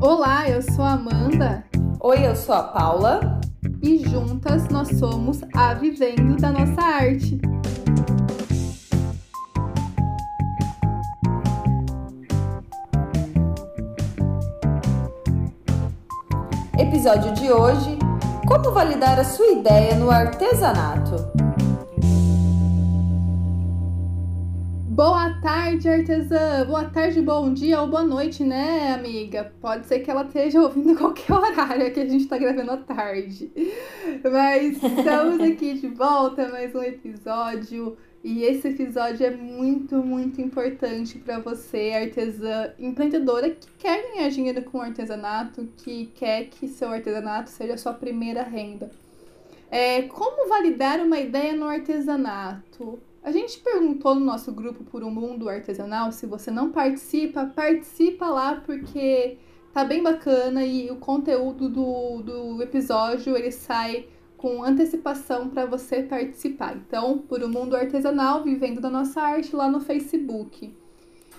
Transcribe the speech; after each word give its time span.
Olá, 0.00 0.48
eu 0.48 0.62
sou 0.62 0.84
a 0.84 0.92
Amanda. 0.92 1.64
Oi, 2.00 2.24
eu 2.24 2.36
sou 2.36 2.54
a 2.54 2.62
Paula. 2.62 3.40
E 3.82 3.98
juntas 4.08 4.68
nós 4.68 4.96
somos 4.96 5.40
a 5.52 5.74
Vivendo 5.74 6.36
da 6.36 6.52
Nossa 6.52 6.80
Arte. 6.80 7.40
Episódio 16.78 17.34
de 17.34 17.50
hoje: 17.50 17.98
Como 18.46 18.70
validar 18.70 19.18
a 19.18 19.24
sua 19.24 19.48
ideia 19.48 19.96
no 19.96 20.12
artesanato? 20.12 21.47
Boa 24.98 25.32
tarde, 25.40 25.88
artesã! 25.88 26.66
Boa 26.66 26.86
tarde, 26.86 27.22
bom 27.22 27.54
dia 27.54 27.80
ou 27.80 27.86
boa 27.86 28.02
noite, 28.02 28.42
né, 28.42 28.94
amiga? 28.94 29.52
Pode 29.60 29.86
ser 29.86 30.00
que 30.00 30.10
ela 30.10 30.24
esteja 30.24 30.60
ouvindo 30.60 30.92
qualquer 30.98 31.34
horário 31.34 31.94
que 31.94 32.00
a 32.00 32.04
gente 32.04 32.26
tá 32.26 32.36
gravando 32.36 32.72
à 32.72 32.76
tarde. 32.78 33.48
Mas 34.24 34.82
estamos 34.82 35.38
aqui 35.48 35.74
de 35.74 35.86
volta, 35.86 36.48
mais 36.48 36.74
um 36.74 36.82
episódio. 36.82 37.96
E 38.24 38.42
esse 38.42 38.70
episódio 38.70 39.24
é 39.24 39.30
muito, 39.30 39.98
muito 39.98 40.40
importante 40.40 41.16
para 41.16 41.38
você, 41.38 41.92
artesã 41.94 42.72
empreendedora 42.76 43.50
que 43.50 43.68
quer 43.78 44.02
ganhar 44.02 44.28
dinheiro 44.30 44.62
com 44.62 44.80
artesanato, 44.80 45.68
que 45.76 46.06
quer 46.06 46.46
que 46.46 46.66
seu 46.66 46.88
artesanato 46.88 47.50
seja 47.50 47.74
a 47.74 47.78
sua 47.78 47.94
primeira 47.94 48.42
renda. 48.42 48.90
É, 49.70 50.02
como 50.02 50.48
validar 50.48 50.98
uma 50.98 51.20
ideia 51.20 51.52
no 51.52 51.68
artesanato? 51.68 52.98
A 53.22 53.30
gente 53.30 53.58
perguntou 53.58 54.14
no 54.14 54.24
nosso 54.24 54.52
grupo 54.52 54.84
por 54.84 55.02
um 55.02 55.10
mundo 55.10 55.48
artesanal, 55.48 56.12
se 56.12 56.24
você 56.24 56.50
não 56.50 56.70
participa, 56.70 57.46
participa 57.46 58.26
lá 58.26 58.62
porque 58.64 59.36
tá 59.72 59.84
bem 59.84 60.02
bacana 60.02 60.64
e 60.64 60.90
o 60.90 60.96
conteúdo 60.96 61.68
do, 61.68 62.22
do 62.22 62.62
episódio 62.62 63.36
ele 63.36 63.50
sai 63.50 64.06
com 64.36 64.62
antecipação 64.62 65.48
para 65.48 65.66
você 65.66 66.02
participar. 66.02 66.76
Então, 66.76 67.18
por 67.18 67.42
um 67.42 67.48
mundo 67.48 67.76
artesanal, 67.76 68.44
vivendo 68.44 68.80
da 68.80 68.88
nossa 68.88 69.20
arte 69.20 69.54
lá 69.54 69.68
no 69.68 69.80
Facebook. 69.80 70.72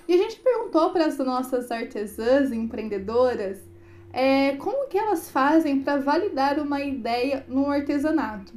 E 0.08 0.14
a 0.14 0.18
gente 0.18 0.40
perguntou 0.40 0.90
para 0.92 1.06
as 1.06 1.18
nossas 1.18 1.72
artesãs 1.72 2.52
empreendedoras 2.52 3.60
é, 4.12 4.56
como 4.58 4.88
que 4.88 4.98
elas 4.98 5.30
fazem 5.30 5.82
para 5.82 5.98
validar 5.98 6.60
uma 6.60 6.82
ideia 6.82 7.46
no 7.48 7.70
artesanato. 7.70 8.54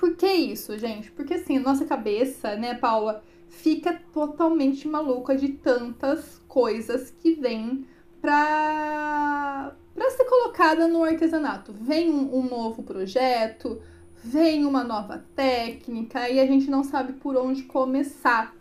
Por 0.00 0.16
que 0.16 0.26
isso, 0.26 0.78
gente? 0.78 1.10
Porque 1.10 1.34
assim, 1.34 1.58
nossa 1.58 1.84
cabeça, 1.84 2.56
né, 2.56 2.74
Paula, 2.74 3.22
fica 3.50 4.00
totalmente 4.14 4.88
maluca 4.88 5.36
de 5.36 5.48
tantas 5.48 6.40
coisas 6.48 7.10
que 7.10 7.34
vêm 7.34 7.86
para 8.18 9.76
para 9.94 10.10
ser 10.12 10.24
colocada 10.24 10.88
no 10.88 11.04
artesanato. 11.04 11.74
Vem 11.74 12.08
um, 12.08 12.34
um, 12.34 12.48
novo 12.48 12.82
projeto, 12.82 13.82
vem 14.24 14.64
uma 14.64 14.82
nova 14.82 15.22
técnica 15.36 16.30
e 16.30 16.40
a 16.40 16.46
gente 16.46 16.70
não 16.70 16.82
sabe 16.82 17.12
por 17.14 17.36
onde 17.36 17.64
começar. 17.64 18.56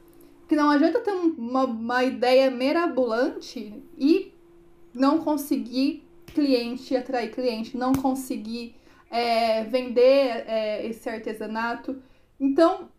Que 0.45 0.57
não 0.57 0.69
adianta 0.69 0.99
ter 0.99 1.11
uma, 1.11 1.63
uma 1.63 2.03
ideia 2.03 2.51
mirabolante 2.51 3.81
e 3.97 4.33
não 4.93 5.19
conseguir 5.19 6.03
cliente, 6.25 6.97
atrair 6.97 7.31
cliente, 7.31 7.77
não 7.77 7.93
conseguir 7.93 8.75
é, 9.09 9.63
vender 9.63 10.45
é, 10.47 10.85
esse 10.85 11.09
artesanato. 11.09 12.01
Então, 12.39 12.89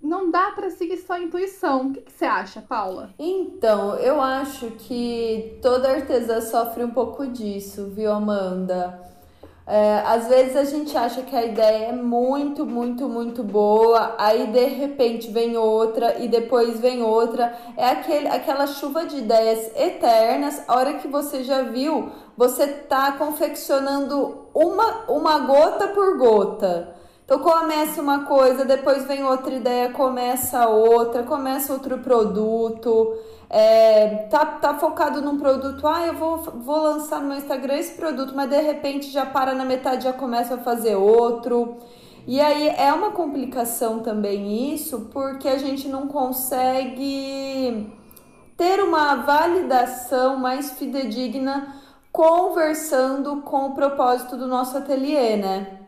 não 0.00 0.30
dá 0.30 0.52
para 0.52 0.70
seguir 0.70 0.96
só 0.96 1.14
a 1.14 1.20
intuição. 1.20 1.88
O 1.88 1.92
que, 1.92 2.00
que, 2.00 2.12
você 2.12 2.24
acha, 2.24 2.62
Paula? 2.62 3.14
Então, 3.18 3.96
eu 3.96 4.20
acho 4.20 4.70
que 4.72 5.58
toda 5.60 5.90
artesã 5.90 6.40
sofre 6.40 6.82
um 6.82 6.90
pouco 6.90 7.26
disso, 7.26 7.88
viu, 7.88 8.10
Amanda? 8.10 8.98
É, 9.72 10.02
às 10.04 10.26
vezes 10.26 10.56
a 10.56 10.64
gente 10.64 10.96
acha 10.98 11.22
que 11.22 11.36
a 11.36 11.44
ideia 11.44 11.90
é 11.90 11.92
muito, 11.92 12.66
muito, 12.66 13.08
muito 13.08 13.44
boa, 13.44 14.16
aí 14.18 14.48
de 14.48 14.64
repente 14.64 15.30
vem 15.30 15.56
outra 15.56 16.18
e 16.18 16.26
depois 16.26 16.80
vem 16.80 17.04
outra. 17.04 17.56
É 17.76 17.90
aquele, 17.90 18.26
aquela 18.26 18.66
chuva 18.66 19.06
de 19.06 19.18
ideias 19.18 19.70
eternas. 19.76 20.60
A 20.66 20.76
hora 20.76 20.94
que 20.94 21.06
você 21.06 21.44
já 21.44 21.62
viu, 21.62 22.10
você 22.36 22.66
tá 22.66 23.12
confeccionando 23.12 24.48
uma, 24.52 25.04
uma 25.08 25.38
gota 25.38 25.86
por 25.86 26.18
gota. 26.18 26.99
Então 27.30 27.38
começa 27.38 28.02
uma 28.02 28.24
coisa, 28.24 28.64
depois 28.64 29.04
vem 29.04 29.22
outra 29.22 29.54
ideia, 29.54 29.92
começa 29.92 30.66
outra, 30.66 31.22
começa 31.22 31.72
outro 31.72 31.98
produto. 31.98 33.16
É, 33.48 34.26
tá, 34.28 34.44
tá 34.44 34.74
focado 34.74 35.22
num 35.22 35.38
produto, 35.38 35.86
ah, 35.86 36.08
eu 36.08 36.14
vou, 36.14 36.38
vou 36.38 36.82
lançar 36.82 37.20
no 37.20 37.28
meu 37.28 37.36
Instagram 37.36 37.76
esse 37.76 37.94
produto, 37.94 38.32
mas 38.34 38.50
de 38.50 38.60
repente 38.60 39.08
já 39.12 39.24
para 39.24 39.54
na 39.54 39.64
metade, 39.64 40.02
já 40.02 40.12
começa 40.12 40.56
a 40.56 40.58
fazer 40.58 40.96
outro. 40.96 41.76
E 42.26 42.40
aí 42.40 42.66
é 42.76 42.92
uma 42.92 43.12
complicação 43.12 44.00
também 44.00 44.74
isso, 44.74 45.08
porque 45.12 45.46
a 45.46 45.56
gente 45.56 45.86
não 45.86 46.08
consegue 46.08 47.94
ter 48.56 48.82
uma 48.82 49.14
validação 49.14 50.36
mais 50.36 50.72
fidedigna 50.72 51.76
conversando 52.10 53.36
com 53.42 53.66
o 53.66 53.74
propósito 53.74 54.36
do 54.36 54.48
nosso 54.48 54.76
ateliê, 54.76 55.36
né? 55.36 55.79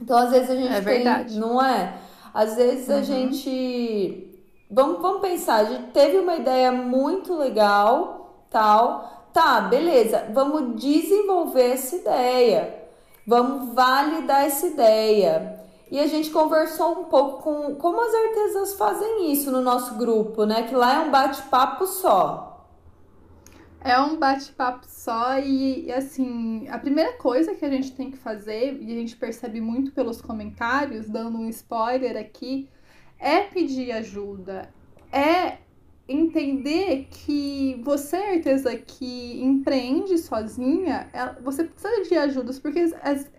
Então, 0.00 0.16
às 0.16 0.30
vezes 0.30 0.50
a 0.50 0.56
gente 0.56 0.72
é 0.72 0.80
verdade. 0.80 1.32
tem, 1.32 1.40
não 1.40 1.62
é? 1.62 1.94
Às 2.32 2.56
vezes 2.56 2.88
uhum. 2.88 2.96
a 2.96 3.02
gente 3.02 4.30
vamos, 4.70 5.02
vamos 5.02 5.20
pensar, 5.20 5.56
a 5.56 5.64
gente 5.64 5.90
teve 5.90 6.18
uma 6.18 6.36
ideia 6.36 6.70
muito 6.70 7.34
legal, 7.34 8.44
tal. 8.48 9.28
Tá, 9.32 9.60
beleza, 9.60 10.26
vamos 10.32 10.80
desenvolver 10.80 11.72
essa 11.72 11.96
ideia. 11.96 12.80
Vamos 13.26 13.74
validar 13.74 14.44
essa 14.44 14.66
ideia. 14.66 15.60
E 15.90 15.98
a 15.98 16.06
gente 16.06 16.30
conversou 16.30 17.00
um 17.00 17.04
pouco 17.04 17.42
com 17.42 17.74
como 17.76 18.00
as 18.00 18.14
artesãs 18.14 18.74
fazem 18.74 19.32
isso 19.32 19.50
no 19.50 19.60
nosso 19.60 19.94
grupo, 19.94 20.44
né? 20.44 20.62
Que 20.64 20.74
lá 20.74 20.94
é 20.94 20.98
um 21.00 21.10
bate-papo 21.10 21.86
só. 21.86 22.49
É 23.82 23.98
um 23.98 24.18
bate-papo 24.18 24.84
só 24.86 25.38
e, 25.38 25.90
assim, 25.90 26.68
a 26.68 26.78
primeira 26.78 27.14
coisa 27.14 27.54
que 27.54 27.64
a 27.64 27.70
gente 27.70 27.92
tem 27.92 28.10
que 28.10 28.18
fazer, 28.18 28.78
e 28.78 28.92
a 28.92 28.94
gente 28.94 29.16
percebe 29.16 29.58
muito 29.60 29.92
pelos 29.92 30.20
comentários, 30.20 31.08
dando 31.08 31.38
um 31.38 31.48
spoiler 31.48 32.16
aqui, 32.16 32.68
é 33.18 33.40
pedir 33.40 33.90
ajuda, 33.92 34.68
é 35.10 35.58
entender 36.06 37.06
que 37.10 37.80
você, 37.82 38.16
artesã 38.16 38.76
que 38.76 39.42
empreende 39.42 40.18
sozinha, 40.18 41.08
é, 41.12 41.40
você 41.40 41.64
precisa 41.64 42.02
de 42.02 42.16
ajudas, 42.18 42.58
porque 42.58 42.80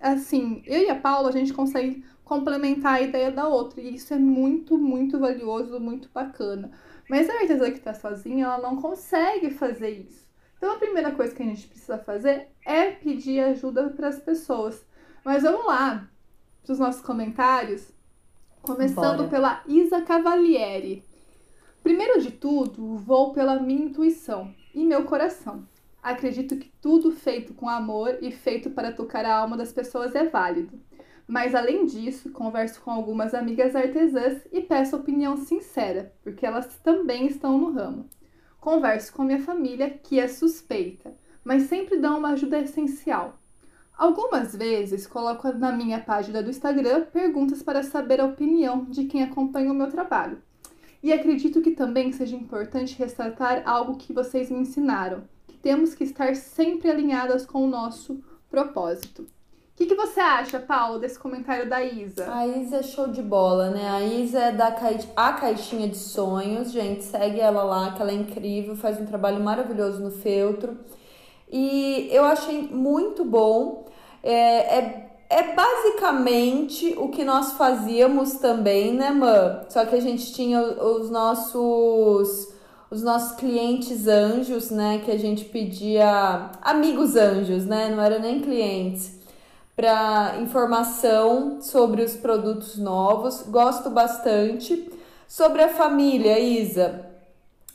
assim, 0.01 0.63
eu 0.65 0.81
e 0.81 0.89
a 0.89 0.95
Paula, 0.95 1.29
a 1.29 1.33
gente 1.33 1.53
consegue 1.53 2.03
complementar 2.23 2.93
a 2.95 3.01
ideia 3.01 3.31
da 3.31 3.47
outra, 3.47 3.81
e 3.81 3.93
isso 3.95 4.13
é 4.13 4.17
muito, 4.17 4.77
muito 4.77 5.19
valioso, 5.19 5.79
muito 5.79 6.09
bacana. 6.13 6.71
Mas 7.07 7.29
a 7.29 7.33
artesã 7.41 7.69
que 7.69 7.77
está 7.77 7.93
sozinha, 7.93 8.45
ela 8.45 8.59
não 8.59 8.77
consegue 8.77 9.51
fazer 9.51 9.89
isso. 9.89 10.30
Então 10.61 10.73
a 10.73 10.77
primeira 10.77 11.11
coisa 11.11 11.33
que 11.33 11.41
a 11.41 11.45
gente 11.47 11.67
precisa 11.67 11.97
fazer 11.97 12.49
é 12.63 12.91
pedir 12.91 13.39
ajuda 13.39 13.89
para 13.89 14.09
as 14.09 14.19
pessoas. 14.19 14.85
Mas 15.25 15.41
vamos 15.41 15.65
lá 15.65 16.07
para 16.63 16.71
os 16.71 16.77
nossos 16.77 17.01
comentários, 17.01 17.91
começando 18.61 19.17
Bora. 19.17 19.29
pela 19.29 19.63
Isa 19.67 20.03
Cavalieri. 20.03 21.03
Primeiro 21.81 22.21
de 22.21 22.29
tudo, 22.29 22.95
vou 22.95 23.33
pela 23.33 23.59
minha 23.59 23.85
intuição 23.85 24.53
e 24.71 24.85
meu 24.85 25.03
coração. 25.03 25.67
Acredito 25.99 26.55
que 26.55 26.71
tudo 26.79 27.11
feito 27.11 27.55
com 27.55 27.67
amor 27.67 28.19
e 28.21 28.31
feito 28.31 28.69
para 28.69 28.91
tocar 28.91 29.25
a 29.25 29.35
alma 29.35 29.57
das 29.57 29.73
pessoas 29.73 30.13
é 30.13 30.25
válido. 30.25 30.79
Mas 31.25 31.55
além 31.55 31.87
disso, 31.87 32.29
converso 32.29 32.81
com 32.81 32.91
algumas 32.91 33.33
amigas 33.33 33.75
artesãs 33.75 34.43
e 34.51 34.61
peço 34.61 34.95
opinião 34.95 35.37
sincera, 35.37 36.13
porque 36.23 36.45
elas 36.45 36.77
também 36.83 37.25
estão 37.25 37.57
no 37.57 37.71
ramo. 37.71 38.07
Converso 38.61 39.11
com 39.11 39.23
minha 39.23 39.41
família, 39.41 39.89
que 39.89 40.19
é 40.19 40.27
suspeita, 40.27 41.11
mas 41.43 41.63
sempre 41.63 41.97
dão 41.97 42.19
uma 42.19 42.33
ajuda 42.33 42.59
essencial. 42.59 43.39
Algumas 43.97 44.55
vezes 44.55 45.07
coloco 45.07 45.51
na 45.51 45.71
minha 45.71 45.99
página 45.99 46.43
do 46.43 46.51
Instagram 46.51 47.05
perguntas 47.05 47.63
para 47.63 47.81
saber 47.81 48.21
a 48.21 48.25
opinião 48.25 48.85
de 48.85 49.05
quem 49.05 49.23
acompanha 49.23 49.71
o 49.71 49.75
meu 49.75 49.89
trabalho. 49.89 50.43
E 51.01 51.11
acredito 51.11 51.59
que 51.59 51.71
também 51.71 52.11
seja 52.11 52.35
importante 52.35 52.99
ressaltar 52.99 53.63
algo 53.65 53.97
que 53.97 54.13
vocês 54.13 54.51
me 54.51 54.59
ensinaram, 54.59 55.23
que 55.47 55.57
temos 55.57 55.95
que 55.95 56.03
estar 56.03 56.35
sempre 56.35 56.91
alinhadas 56.91 57.47
com 57.47 57.65
o 57.65 57.67
nosso 57.67 58.23
propósito 58.47 59.25
que, 59.81 59.87
que 59.87 59.95
você 59.95 60.19
acha, 60.19 60.59
Paulo, 60.59 60.99
desse 60.99 61.17
comentário 61.17 61.67
da 61.67 61.83
Isa? 61.83 62.31
A 62.31 62.45
Isa 62.45 62.77
é 62.77 62.83
show 62.83 63.07
de 63.07 63.21
bola, 63.21 63.71
né? 63.71 63.89
A 63.89 64.01
Isa 64.01 64.39
é 64.39 64.51
da 64.51 64.67
A 65.15 65.33
Caixinha 65.33 65.87
de 65.87 65.97
Sonhos, 65.97 66.71
gente. 66.71 67.03
Segue 67.03 67.39
ela 67.39 67.63
lá, 67.63 67.91
que 67.91 68.01
ela 68.01 68.11
é 68.11 68.15
incrível, 68.15 68.75
faz 68.75 68.99
um 68.99 69.05
trabalho 69.05 69.41
maravilhoso 69.43 69.99
no 69.99 70.11
feltro. 70.11 70.77
E 71.51 72.07
eu 72.11 72.23
achei 72.23 72.61
muito 72.61 73.25
bom. 73.25 73.87
É, 74.21 74.77
é, 74.77 75.09
é 75.29 75.55
basicamente 75.55 76.93
o 76.97 77.09
que 77.09 77.23
nós 77.23 77.53
fazíamos 77.53 78.33
também, 78.33 78.93
né, 78.93 79.09
Mã? 79.09 79.61
Só 79.67 79.83
que 79.85 79.95
a 79.95 80.01
gente 80.01 80.31
tinha 80.31 80.61
os 80.61 81.09
nossos 81.09 82.51
os 82.91 83.01
nossos 83.01 83.37
clientes 83.37 84.05
anjos, 84.05 84.69
né? 84.69 85.01
Que 85.03 85.11
a 85.11 85.17
gente 85.17 85.45
pedia 85.45 86.51
amigos 86.61 87.15
anjos, 87.15 87.65
né? 87.65 87.89
Não 87.89 88.03
era 88.03 88.19
nem 88.19 88.41
clientes. 88.41 89.20
Para 89.75 90.37
informação 90.41 91.61
sobre 91.61 92.03
os 92.03 92.15
produtos 92.15 92.77
novos, 92.77 93.43
gosto 93.43 93.89
bastante. 93.89 94.91
Sobre 95.27 95.63
a 95.63 95.69
família, 95.69 96.37
Isa, 96.39 97.05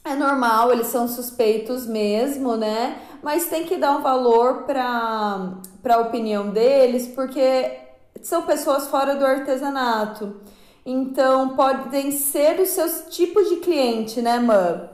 é 0.04 0.14
normal, 0.14 0.70
eles 0.72 0.88
são 0.88 1.08
suspeitos 1.08 1.86
mesmo, 1.86 2.54
né? 2.56 3.00
Mas 3.22 3.46
tem 3.46 3.64
que 3.64 3.76
dar 3.76 3.96
um 3.96 4.02
valor 4.02 4.64
para 4.64 5.58
a 5.88 5.98
opinião 5.98 6.50
deles, 6.50 7.08
porque 7.08 7.78
são 8.22 8.42
pessoas 8.42 8.86
fora 8.86 9.16
do 9.16 9.24
artesanato. 9.24 10.36
Então, 10.84 11.56
podem 11.56 12.12
ser 12.12 12.60
os 12.60 12.68
seus 12.68 13.06
tipos 13.08 13.48
de 13.48 13.56
cliente, 13.56 14.22
né, 14.22 14.38
Mã? 14.38 14.90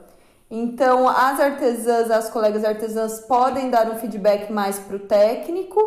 Então, 0.55 1.09
as 1.09 1.41
artesãs, 1.41 2.11
as 2.11 2.29
colegas 2.29 2.63
artesãs 2.63 3.21
podem 3.21 3.71
dar 3.71 3.91
um 3.91 3.95
feedback 3.95 4.53
mais 4.53 4.79
para 4.79 4.97
o 4.97 4.99
técnico 4.99 5.81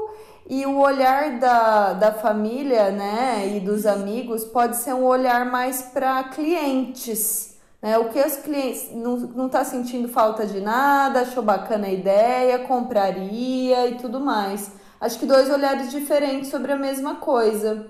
e 0.49 0.65
o 0.65 0.79
olhar 0.79 1.37
da, 1.37 1.93
da 1.93 2.11
família, 2.11 2.89
né, 2.89 3.47
e 3.55 3.59
dos 3.59 3.85
amigos 3.85 4.43
pode 4.43 4.77
ser 4.77 4.95
um 4.95 5.03
olhar 5.03 5.45
mais 5.45 5.83
para 5.83 6.23
clientes, 6.23 7.59
né? 7.79 7.95
O 7.99 8.09
que 8.09 8.19
os 8.19 8.37
clientes 8.37 8.89
não, 8.91 9.17
não 9.17 9.49
tá 9.49 9.63
sentindo 9.63 10.07
falta 10.07 10.47
de 10.47 10.59
nada, 10.59 11.21
achou 11.21 11.43
bacana 11.43 11.85
a 11.85 11.91
ideia, 11.91 12.57
compraria 12.57 13.85
e 13.85 13.99
tudo 13.99 14.19
mais. 14.19 14.71
Acho 14.99 15.19
que 15.19 15.27
dois 15.27 15.47
olhares 15.47 15.91
diferentes 15.91 16.49
sobre 16.49 16.71
a 16.71 16.77
mesma 16.77 17.17
coisa. 17.17 17.85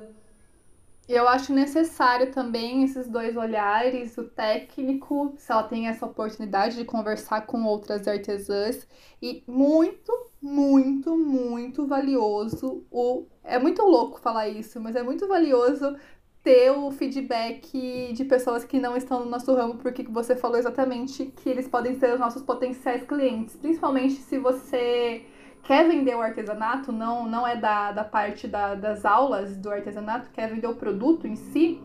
Eu 1.07 1.27
acho 1.27 1.53
necessário 1.53 2.31
também 2.31 2.83
esses 2.83 3.07
dois 3.07 3.37
olhares, 3.37 4.17
o 4.17 4.23
técnico, 4.23 5.35
se 5.37 5.51
ela 5.51 5.61
tem 5.63 5.87
essa 5.87 6.05
oportunidade 6.05 6.75
de 6.75 6.83
conversar 6.83 7.45
com 7.45 7.63
outras 7.63 8.07
artesãs, 8.07 8.87
e 9.21 9.43
muito, 9.47 10.11
muito, 10.41 11.15
muito 11.15 11.85
valioso 11.85 12.83
o. 12.89 13.27
É 13.43 13.59
muito 13.59 13.83
louco 13.83 14.19
falar 14.19 14.47
isso, 14.49 14.81
mas 14.81 14.95
é 14.95 15.03
muito 15.03 15.27
valioso 15.27 15.95
ter 16.43 16.71
o 16.71 16.91
feedback 16.91 18.13
de 18.13 18.25
pessoas 18.25 18.63
que 18.63 18.79
não 18.79 18.97
estão 18.97 19.19
no 19.23 19.29
nosso 19.29 19.53
ramo, 19.53 19.77
porque 19.77 20.03
você 20.03 20.35
falou 20.35 20.57
exatamente 20.57 21.25
que 21.37 21.49
eles 21.49 21.67
podem 21.67 21.99
ser 21.99 22.13
os 22.13 22.19
nossos 22.19 22.41
potenciais 22.41 23.03
clientes, 23.03 23.55
principalmente 23.55 24.15
se 24.15 24.39
você 24.39 25.23
quer 25.65 25.87
vender 25.87 26.15
o 26.15 26.21
artesanato, 26.21 26.91
não, 26.91 27.27
não 27.27 27.45
é 27.45 27.55
da, 27.55 27.91
da 27.91 28.03
parte 28.03 28.47
da, 28.47 28.75
das 28.75 29.03
aulas 29.03 29.57
do 29.57 29.69
artesanato, 29.69 30.29
quer 30.31 30.47
vender 30.47 30.67
o 30.67 30.75
produto 30.75 31.27
em 31.27 31.35
si. 31.35 31.81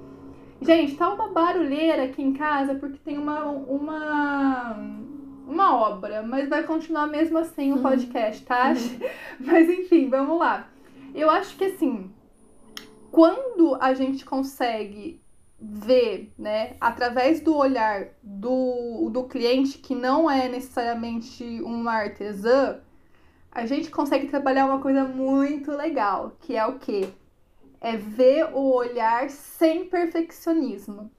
Gente, 0.61 0.95
tá 0.97 1.13
uma 1.13 1.33
barulheira 1.33 2.05
aqui 2.05 2.23
em 2.23 2.35
casa 2.35 2.75
porque 2.75 2.99
tem 2.99 3.17
uma, 3.17 3.45
uma, 3.45 4.77
uma 5.49 5.77
obra, 5.77 6.23
mas 6.23 6.49
vai 6.49 6.63
continuar 6.63 7.07
mesmo 7.07 7.39
assim 7.39 7.73
o 7.73 7.77
uhum. 7.77 7.83
podcast, 7.83 8.45
tá? 8.45 8.69
Uhum. 8.69 9.09
Mas 9.41 9.71
enfim, 9.71 10.11
vamos 10.11 10.39
lá. 10.39 10.69
Eu 11.15 11.31
acho 11.31 11.57
que 11.57 11.65
assim, 11.65 12.11
quando 13.11 13.79
a 13.81 13.95
gente 13.95 14.23
consegue 14.27 15.19
ver, 15.59 16.31
né, 16.39 16.77
através 16.79 17.41
do 17.41 17.57
olhar 17.57 18.09
do, 18.23 19.09
do 19.11 19.25
cliente, 19.25 19.79
que 19.79 19.95
não 19.95 20.31
é 20.31 20.47
necessariamente 20.47 21.43
uma 21.63 21.93
artesã, 21.93 22.81
a 23.53 23.67
gente 23.67 23.91
consegue 23.91 24.29
trabalhar 24.29 24.67
uma 24.67 24.81
coisa 24.81 25.05
muito 25.05 25.73
legal, 25.73 26.37
que 26.41 26.57
é 26.57 26.65
o 26.67 26.79
quê? 26.79 27.09
É 27.81 27.97
ver 27.97 28.51
o 28.53 28.75
olhar 28.75 29.29
sem 29.31 29.87
perfeccionismo. 29.87 31.11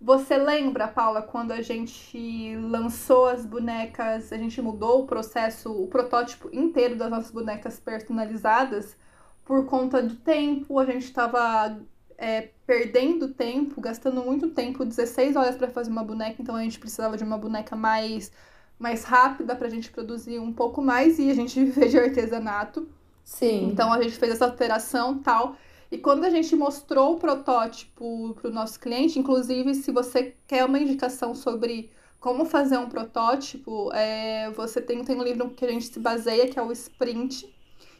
Você 0.00 0.36
lembra, 0.36 0.86
Paula, 0.86 1.22
quando 1.22 1.50
a 1.50 1.60
gente 1.60 2.54
lançou 2.56 3.26
as 3.26 3.44
bonecas, 3.44 4.32
a 4.32 4.36
gente 4.36 4.60
mudou 4.62 5.02
o 5.02 5.06
processo, 5.06 5.72
o 5.72 5.88
protótipo 5.88 6.48
inteiro 6.52 6.94
das 6.94 7.10
nossas 7.10 7.32
bonecas 7.32 7.80
personalizadas 7.80 8.96
por 9.44 9.64
conta 9.66 10.02
do 10.02 10.14
tempo, 10.14 10.78
a 10.78 10.84
gente 10.84 11.04
estava 11.04 11.80
é, 12.18 12.50
perdendo 12.66 13.28
tempo, 13.32 13.80
gastando 13.80 14.22
muito 14.22 14.50
tempo, 14.50 14.84
16 14.84 15.34
horas 15.36 15.56
para 15.56 15.68
fazer 15.68 15.90
uma 15.90 16.04
boneca, 16.04 16.40
então 16.40 16.54
a 16.54 16.62
gente 16.62 16.78
precisava 16.78 17.16
de 17.16 17.24
uma 17.24 17.38
boneca 17.38 17.74
mais 17.74 18.30
mais 18.78 19.04
rápida 19.04 19.56
para 19.56 19.66
a 19.66 19.70
gente 19.70 19.90
produzir 19.90 20.38
um 20.38 20.52
pouco 20.52 20.80
mais 20.80 21.18
e 21.18 21.30
a 21.30 21.34
gente 21.34 21.58
viver 21.64 21.88
de 21.88 21.98
artesanato. 21.98 22.88
Sim. 23.24 23.64
Então 23.64 23.92
a 23.92 24.00
gente 24.02 24.16
fez 24.16 24.32
essa 24.32 24.46
alteração 24.46 25.18
tal. 25.18 25.56
E 25.90 25.98
quando 25.98 26.24
a 26.24 26.30
gente 26.30 26.54
mostrou 26.54 27.14
o 27.14 27.18
protótipo 27.18 28.34
para 28.34 28.50
o 28.50 28.52
nosso 28.52 28.78
cliente, 28.78 29.18
inclusive 29.18 29.74
se 29.74 29.90
você 29.90 30.34
quer 30.46 30.64
uma 30.64 30.78
indicação 30.78 31.34
sobre 31.34 31.90
como 32.20 32.44
fazer 32.44 32.76
um 32.76 32.88
protótipo, 32.88 33.90
é, 33.92 34.50
você 34.50 34.80
tem, 34.80 35.02
tem 35.04 35.16
um 35.16 35.22
livro 35.22 35.50
que 35.50 35.64
a 35.64 35.70
gente 35.70 35.86
se 35.86 35.98
baseia, 35.98 36.48
que 36.48 36.58
é 36.58 36.62
o 36.62 36.72
Sprint. 36.72 37.54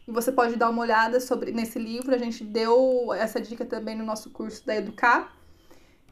E 0.06 0.10
você 0.10 0.32
pode 0.32 0.56
dar 0.56 0.70
uma 0.70 0.82
olhada 0.82 1.20
sobre 1.20 1.52
nesse 1.52 1.78
livro. 1.78 2.14
A 2.14 2.18
gente 2.18 2.42
deu 2.42 3.12
essa 3.12 3.40
dica 3.40 3.64
também 3.64 3.96
no 3.96 4.04
nosso 4.04 4.30
curso 4.30 4.66
da 4.66 4.76
Educar. 4.76 5.36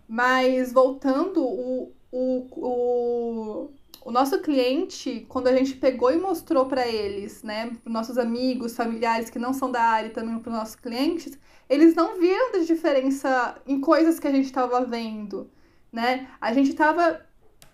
Mas 0.08 0.72
voltando, 0.72 1.42
o, 1.42 1.92
o, 2.12 2.46
o, 2.52 3.70
o 4.06 4.12
nosso 4.12 4.40
cliente, 4.40 5.26
quando 5.28 5.48
a 5.48 5.56
gente 5.56 5.74
pegou 5.74 6.12
e 6.12 6.16
mostrou 6.16 6.66
para 6.66 6.86
eles, 6.86 7.42
né, 7.42 7.72
para 7.82 7.92
nossos 7.92 8.16
amigos, 8.16 8.76
familiares 8.76 9.28
que 9.28 9.36
não 9.36 9.52
são 9.52 9.68
da 9.68 9.82
área 9.82 10.10
também 10.10 10.38
para 10.38 10.48
os 10.48 10.56
nossos 10.56 10.76
clientes, 10.76 11.36
eles 11.68 11.92
não 11.96 12.16
viram 12.16 12.52
de 12.52 12.66
diferença 12.66 13.60
em 13.66 13.80
coisas 13.80 14.20
que 14.20 14.28
a 14.28 14.30
gente 14.30 14.44
estava 14.44 14.84
vendo, 14.84 15.50
né? 15.92 16.28
A 16.40 16.52
gente 16.52 16.70
estava 16.70 17.20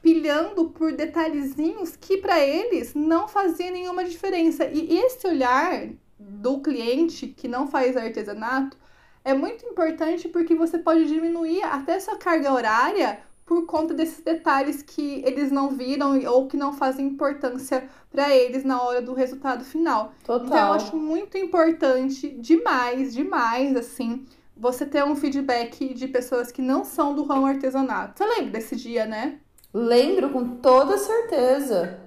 pilhando 0.00 0.70
por 0.70 0.94
detalhezinhos 0.94 1.96
que 1.96 2.17
para 2.17 2.40
eles 2.40 2.94
não 2.94 3.28
fazia 3.28 3.70
nenhuma 3.70 4.02
diferença. 4.02 4.64
E 4.64 4.99
esse 5.00 5.26
olhar 5.26 5.90
do 6.19 6.62
cliente 6.62 7.26
que 7.26 7.46
não 7.46 7.69
faz 7.69 7.94
artesanato 7.94 8.78
é 9.23 9.35
muito 9.35 9.67
importante 9.67 10.31
porque 10.31 10.55
você 10.55 10.78
pode 10.78 11.05
diminuir 11.05 11.62
até 11.62 12.00
sua 12.00 12.17
carga 12.17 12.55
horária 12.55 13.20
por 13.44 13.66
conta 13.66 13.92
desses 13.92 14.22
detalhes 14.22 14.82
que 14.82 15.22
eles 15.26 15.50
não 15.50 15.70
viram 15.70 16.18
ou 16.26 16.46
que 16.46 16.56
não 16.56 16.72
fazem 16.72 17.06
importância 17.06 17.88
para 18.10 18.34
eles 18.34 18.64
na 18.64 18.80
hora 18.82 19.02
do 19.02 19.14
resultado 19.14 19.64
final. 19.64 20.12
Total. 20.24 20.46
Então 20.46 20.58
eu 20.58 20.72
acho 20.74 20.96
muito 20.96 21.36
importante, 21.36 22.28
demais, 22.30 23.12
demais, 23.12 23.76
assim, 23.76 24.24
você 24.56 24.86
ter 24.86 25.04
um 25.04 25.16
feedback 25.16 25.92
de 25.92 26.06
pessoas 26.08 26.52
que 26.52 26.62
não 26.62 26.84
são 26.84 27.14
do 27.14 27.24
ramo 27.24 27.46
artesanato. 27.46 28.18
Você 28.18 28.26
lembra 28.26 28.52
desse 28.52 28.76
dia, 28.76 29.06
né? 29.06 29.38
Lembro 29.75 30.30
com 30.30 30.56
toda 30.56 30.99
certeza. 30.99 31.99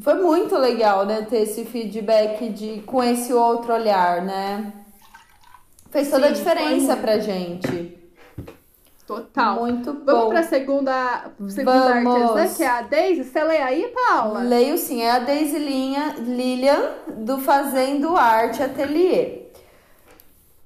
Foi 0.00 0.14
muito 0.14 0.56
legal, 0.56 1.04
né, 1.04 1.22
ter 1.22 1.42
esse 1.42 1.66
feedback 1.66 2.48
de 2.48 2.80
com 2.82 3.04
esse 3.04 3.32
outro 3.32 3.74
olhar, 3.74 4.22
né? 4.22 4.72
Fez 5.90 6.10
toda 6.10 6.26
Sim, 6.26 6.32
a 6.32 6.34
diferença 6.34 6.96
pra 6.96 7.18
gente. 7.18 8.01
Total. 9.06 9.56
Muito 9.60 9.92
bom. 9.92 10.04
Vamos 10.04 10.28
pra 10.28 10.42
segunda, 10.44 11.30
segunda 11.48 12.02
Vamos. 12.02 12.30
artesã, 12.36 12.56
que 12.56 12.62
é 12.62 12.68
a 12.68 12.82
Deise. 12.82 13.24
Você 13.24 13.42
lê 13.42 13.58
aí, 13.58 13.92
Paula? 13.92 14.40
Leio 14.40 14.78
sim. 14.78 15.02
É 15.02 15.10
a 15.10 15.18
Deise 15.18 15.58
Linha, 15.58 16.14
Lilian, 16.18 16.92
do 17.16 17.38
Fazendo 17.38 18.16
Arte 18.16 18.62
Atelier. 18.62 19.50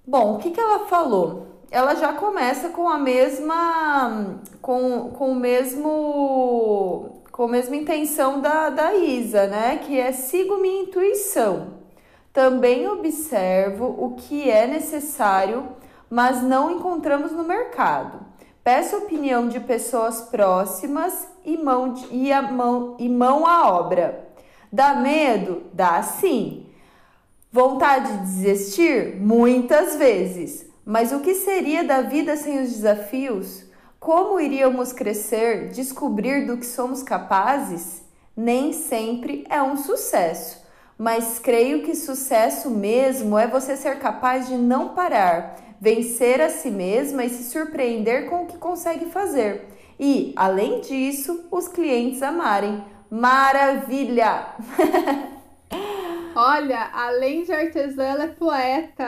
Bom, 0.06 0.34
o 0.34 0.38
que, 0.38 0.50
que 0.50 0.60
ela 0.60 0.86
falou? 0.86 1.46
Ela 1.70 1.94
já 1.94 2.12
começa 2.12 2.68
com 2.68 2.88
a 2.88 2.98
mesma... 2.98 4.38
Com, 4.60 5.10
com 5.10 5.32
o 5.32 5.34
mesmo... 5.34 7.22
Com 7.32 7.44
a 7.44 7.48
mesma 7.48 7.76
intenção 7.76 8.40
da, 8.40 8.70
da 8.70 8.94
Isa, 8.94 9.46
né? 9.46 9.78
Que 9.78 9.98
é 9.98 10.12
sigo 10.12 10.58
minha 10.58 10.82
intuição. 10.82 11.74
Também 12.32 12.86
observo 12.86 13.94
o 13.98 14.14
que 14.14 14.48
é 14.50 14.66
necessário 14.66 15.66
mas 16.08 16.42
não 16.42 16.70
encontramos 16.70 17.32
no 17.32 17.44
mercado. 17.44 18.25
Peço 18.66 18.96
opinião 18.96 19.46
de 19.46 19.60
pessoas 19.60 20.22
próximas 20.22 21.28
e 21.44 21.56
mão, 21.56 21.92
de, 21.92 22.04
e, 22.10 22.32
a 22.32 22.42
mão, 22.42 22.96
e 22.98 23.08
mão 23.08 23.46
à 23.46 23.70
obra. 23.70 24.28
Dá 24.72 24.92
medo? 24.96 25.62
Dá 25.72 26.02
sim. 26.02 26.66
Vontade 27.52 28.10
de 28.10 28.18
desistir? 28.24 29.20
Muitas 29.20 29.94
vezes. 29.94 30.66
Mas 30.84 31.12
o 31.12 31.20
que 31.20 31.36
seria 31.36 31.84
da 31.84 32.02
vida 32.02 32.36
sem 32.36 32.60
os 32.60 32.70
desafios? 32.70 33.66
Como 34.00 34.40
iríamos 34.40 34.92
crescer, 34.92 35.68
descobrir 35.68 36.44
do 36.44 36.56
que 36.56 36.66
somos 36.66 37.04
capazes? 37.04 38.02
Nem 38.36 38.72
sempre 38.72 39.46
é 39.48 39.62
um 39.62 39.76
sucesso, 39.76 40.66
mas 40.98 41.38
creio 41.38 41.84
que 41.84 41.94
sucesso 41.94 42.68
mesmo 42.68 43.38
é 43.38 43.46
você 43.46 43.76
ser 43.76 44.00
capaz 44.00 44.48
de 44.48 44.56
não 44.56 44.88
parar 44.88 45.65
vencer 45.80 46.40
a 46.40 46.48
si 46.48 46.70
mesma 46.70 47.24
e 47.24 47.30
se 47.30 47.50
surpreender 47.50 48.28
com 48.28 48.42
o 48.42 48.46
que 48.46 48.58
consegue 48.58 49.06
fazer. 49.06 49.68
E, 49.98 50.32
além 50.36 50.80
disso, 50.80 51.46
os 51.50 51.68
clientes 51.68 52.22
amarem. 52.22 52.84
Maravilha! 53.10 54.46
Olha, 56.34 56.90
além 56.92 57.44
de 57.44 57.52
artesã, 57.52 58.02
ela 58.02 58.24
é 58.24 58.28
poeta. 58.28 59.04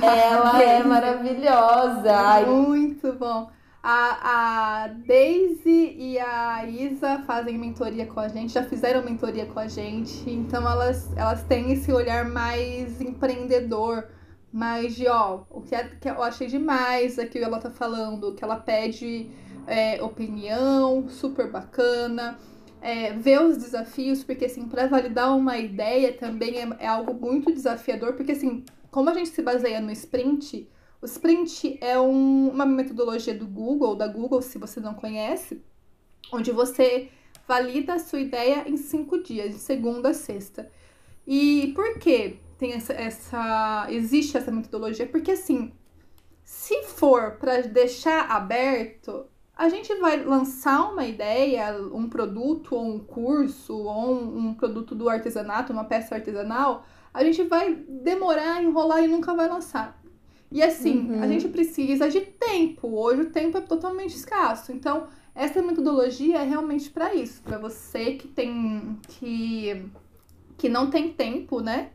Ela 0.00 0.62
é 0.62 0.82
maravilhosa. 0.82 2.46
Muito 2.46 3.12
bom. 3.12 3.50
A, 3.82 4.84
a 4.84 4.88
Daisy 4.88 5.96
e 5.98 6.18
a 6.18 6.64
Isa 6.64 7.18
fazem 7.26 7.58
mentoria 7.58 8.06
com 8.06 8.20
a 8.20 8.28
gente, 8.28 8.52
já 8.52 8.62
fizeram 8.62 9.02
mentoria 9.02 9.44
com 9.44 9.58
a 9.58 9.66
gente, 9.66 10.30
então 10.30 10.62
elas, 10.70 11.10
elas 11.16 11.42
têm 11.42 11.72
esse 11.72 11.92
olhar 11.92 12.24
mais 12.24 13.00
empreendedor, 13.00 14.06
mais 14.52 14.94
de 14.94 15.08
ó, 15.08 15.44
o 15.50 15.62
que, 15.62 15.74
é, 15.74 15.84
que 16.00 16.08
eu 16.08 16.22
achei 16.22 16.46
demais 16.46 17.18
aqui 17.18 17.38
ela 17.38 17.58
tá 17.58 17.70
falando, 17.70 18.34
que 18.34 18.44
ela 18.44 18.56
pede 18.56 19.30
é, 19.66 20.02
opinião, 20.02 21.08
super 21.08 21.50
bacana. 21.50 22.38
É, 22.80 23.12
ver 23.12 23.40
os 23.40 23.56
desafios, 23.56 24.24
porque 24.24 24.46
assim, 24.46 24.66
para 24.68 24.88
validar 24.88 25.36
uma 25.36 25.56
ideia 25.56 26.12
também 26.12 26.58
é, 26.58 26.68
é 26.80 26.86
algo 26.88 27.14
muito 27.14 27.52
desafiador, 27.52 28.14
porque 28.14 28.32
assim, 28.32 28.64
como 28.90 29.08
a 29.08 29.14
gente 29.14 29.28
se 29.28 29.40
baseia 29.40 29.80
no 29.80 29.92
sprint, 29.92 30.68
o 31.02 31.06
Sprint 31.06 31.78
é 31.80 31.98
um, 31.98 32.48
uma 32.48 32.64
metodologia 32.64 33.34
do 33.34 33.44
Google, 33.44 33.96
da 33.96 34.06
Google, 34.06 34.40
se 34.40 34.56
você 34.56 34.78
não 34.78 34.94
conhece, 34.94 35.60
onde 36.32 36.52
você 36.52 37.08
valida 37.46 37.94
a 37.94 37.98
sua 37.98 38.20
ideia 38.20 38.68
em 38.68 38.76
cinco 38.76 39.20
dias, 39.20 39.50
de 39.50 39.58
segunda 39.58 40.10
a 40.10 40.14
sexta. 40.14 40.70
E 41.26 41.72
por 41.74 41.98
que 41.98 42.38
tem 42.62 42.74
essa, 42.74 42.92
essa 42.92 43.86
existe 43.90 44.36
essa 44.36 44.52
metodologia? 44.52 45.04
Porque 45.04 45.32
assim, 45.32 45.72
se 46.44 46.84
for 46.84 47.32
para 47.32 47.62
deixar 47.62 48.30
aberto, 48.30 49.26
a 49.56 49.68
gente 49.68 49.92
vai 49.96 50.22
lançar 50.22 50.92
uma 50.92 51.04
ideia, 51.04 51.76
um 51.92 52.08
produto 52.08 52.76
ou 52.76 52.84
um 52.84 53.00
curso 53.00 53.76
ou 53.76 54.14
um, 54.14 54.38
um 54.38 54.54
produto 54.54 54.94
do 54.94 55.08
artesanato, 55.08 55.72
uma 55.72 55.86
peça 55.86 56.14
artesanal, 56.14 56.86
a 57.12 57.24
gente 57.24 57.42
vai 57.42 57.74
demorar, 57.74 58.62
enrolar 58.62 59.02
e 59.02 59.08
nunca 59.08 59.34
vai 59.34 59.48
lançar. 59.48 60.00
E 60.48 60.62
assim, 60.62 61.10
uhum. 61.10 61.20
a 61.20 61.26
gente 61.26 61.48
precisa 61.48 62.08
de 62.08 62.20
tempo. 62.20 62.86
Hoje 62.96 63.22
o 63.22 63.30
tempo 63.30 63.58
é 63.58 63.60
totalmente 63.60 64.14
escasso. 64.14 64.70
Então, 64.70 65.08
essa 65.34 65.60
metodologia 65.60 66.38
é 66.38 66.44
realmente 66.44 66.90
para 66.90 67.12
isso, 67.12 67.42
para 67.42 67.58
você 67.58 68.14
que 68.14 68.28
tem 68.28 69.00
que 69.08 69.84
que 70.56 70.68
não 70.68 70.90
tem 70.90 71.12
tempo, 71.12 71.60
né? 71.60 71.90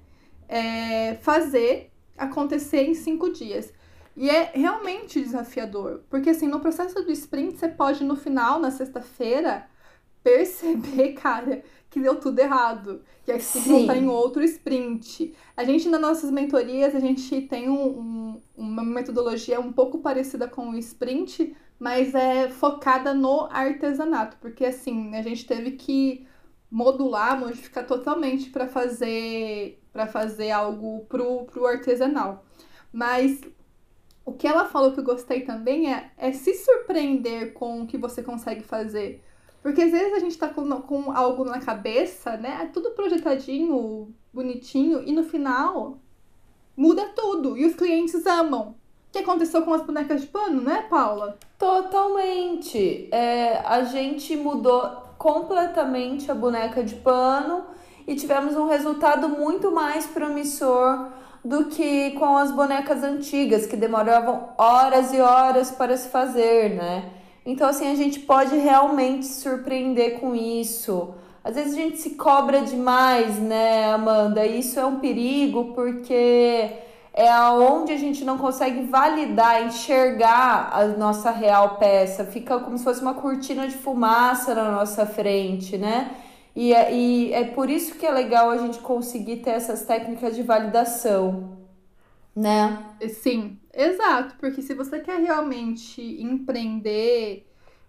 É, 0.47 1.15
fazer 1.15 1.91
acontecer 2.17 2.83
em 2.83 2.93
cinco 2.93 3.31
dias. 3.31 3.73
E 4.15 4.29
é 4.29 4.51
realmente 4.55 5.21
desafiador, 5.21 6.01
porque 6.09 6.31
assim, 6.31 6.47
no 6.47 6.59
processo 6.59 7.03
do 7.03 7.11
sprint, 7.11 7.59
você 7.59 7.67
pode 7.67 8.03
no 8.03 8.15
final, 8.15 8.59
na 8.59 8.71
sexta-feira, 8.71 9.67
perceber, 10.23 11.13
cara, 11.13 11.63
que 11.89 11.99
deu 11.99 12.15
tudo 12.19 12.39
errado. 12.39 13.01
Que 13.23 13.31
aí 13.31 13.39
você 13.39 13.59
voltar 13.59 13.95
em 13.95 14.07
outro 14.07 14.43
sprint. 14.43 15.33
A 15.55 15.63
gente, 15.63 15.87
nas 15.87 16.01
nossas 16.01 16.31
mentorias, 16.31 16.95
a 16.95 16.99
gente 16.99 17.41
tem 17.43 17.69
um, 17.69 17.99
um, 17.99 18.41
uma 18.55 18.83
metodologia 18.83 19.59
um 19.59 19.71
pouco 19.71 19.99
parecida 19.99 20.47
com 20.47 20.69
o 20.69 20.77
sprint, 20.77 21.55
mas 21.79 22.15
é 22.15 22.49
focada 22.49 23.13
no 23.13 23.47
artesanato. 23.51 24.37
Porque, 24.41 24.65
assim, 24.65 25.15
a 25.15 25.21
gente 25.21 25.45
teve 25.45 25.71
que 25.71 26.25
modular, 26.69 27.39
modificar 27.39 27.85
totalmente 27.85 28.49
para 28.49 28.67
fazer 28.67 29.79
para 29.97 30.05
fazer 30.05 30.51
algo 30.51 31.07
pro, 31.09 31.45
pro 31.45 31.65
artesanal. 31.65 32.45
Mas 32.93 33.41
o 34.23 34.31
que 34.31 34.47
ela 34.47 34.65
falou 34.65 34.91
que 34.91 34.99
eu 34.99 35.03
gostei 35.03 35.41
também 35.41 35.91
é, 35.91 36.11
é 36.15 36.31
se 36.31 36.53
surpreender 36.53 37.53
com 37.53 37.81
o 37.81 37.87
que 37.87 37.97
você 37.97 38.21
consegue 38.21 38.61
fazer. 38.61 39.23
Porque 39.63 39.81
às 39.81 39.91
vezes 39.91 40.13
a 40.13 40.19
gente 40.19 40.37
tá 40.37 40.49
com, 40.49 40.69
com 40.83 41.11
algo 41.11 41.43
na 41.43 41.59
cabeça, 41.59 42.37
né? 42.37 42.59
É 42.61 42.65
tudo 42.67 42.91
projetadinho, 42.91 44.13
bonitinho, 44.31 45.01
e 45.03 45.11
no 45.11 45.23
final 45.23 45.97
muda 46.75 47.07
tudo. 47.15 47.57
E 47.57 47.65
os 47.65 47.73
clientes 47.73 48.23
amam. 48.27 48.75
O 49.09 49.11
que 49.11 49.17
aconteceu 49.17 49.63
com 49.63 49.73
as 49.73 49.81
bonecas 49.81 50.21
de 50.21 50.27
pano, 50.27 50.61
né, 50.61 50.85
Paula? 50.87 51.39
Totalmente. 51.57 53.09
É, 53.11 53.57
a 53.65 53.83
gente 53.83 54.35
mudou 54.35 55.07
completamente 55.17 56.29
a 56.29 56.35
boneca 56.35 56.83
de 56.83 56.93
pano 56.97 57.65
e 58.07 58.15
tivemos 58.15 58.55
um 58.55 58.67
resultado 58.67 59.27
muito 59.27 59.69
mais 59.71 60.05
promissor 60.05 61.07
do 61.43 61.65
que 61.65 62.11
com 62.11 62.37
as 62.37 62.51
bonecas 62.51 63.03
antigas, 63.03 63.65
que 63.65 63.75
demoravam 63.75 64.49
horas 64.57 65.13
e 65.13 65.19
horas 65.19 65.69
para 65.69 65.95
se 65.97 66.09
fazer, 66.09 66.75
né? 66.75 67.09
Então, 67.45 67.69
assim, 67.69 67.91
a 67.91 67.95
gente 67.95 68.19
pode 68.21 68.55
realmente 68.57 69.25
se 69.25 69.41
surpreender 69.41 70.19
com 70.19 70.33
isso. 70.33 71.13
Às 71.43 71.55
vezes 71.55 71.73
a 71.73 71.77
gente 71.77 71.97
se 71.97 72.11
cobra 72.11 72.61
demais, 72.61 73.39
né, 73.39 73.93
Amanda? 73.93 74.45
Isso 74.45 74.79
é 74.79 74.85
um 74.85 74.99
perigo 74.99 75.73
porque 75.73 76.69
é 77.13 77.29
aonde 77.29 77.93
a 77.93 77.97
gente 77.97 78.25
não 78.25 78.37
consegue 78.37 78.83
validar, 78.83 79.65
enxergar 79.65 80.69
a 80.73 80.85
nossa 80.87 81.31
real 81.31 81.77
peça. 81.77 82.25
Fica 82.25 82.59
como 82.59 82.77
se 82.77 82.83
fosse 82.83 83.01
uma 83.01 83.13
cortina 83.13 83.67
de 83.67 83.75
fumaça 83.75 84.53
na 84.53 84.69
nossa 84.69 85.05
frente, 85.05 85.77
né? 85.77 86.11
E 86.57 86.73
é, 86.73 86.93
e 86.93 87.33
é 87.33 87.43
por 87.45 87.69
isso 87.69 87.95
que 87.95 88.05
é 88.05 88.11
legal 88.11 88.49
a 88.49 88.57
gente 88.57 88.79
conseguir 88.79 89.37
ter 89.37 89.51
essas 89.51 89.85
técnicas 89.85 90.35
de 90.35 90.43
validação, 90.43 91.57
né? 92.35 92.95
Sim, 93.09 93.59
Exato, 93.77 94.35
porque 94.39 94.63
se 94.63 94.73
você 94.73 94.99
quer 94.99 95.19
realmente 95.21 96.01
empreender 96.01 97.45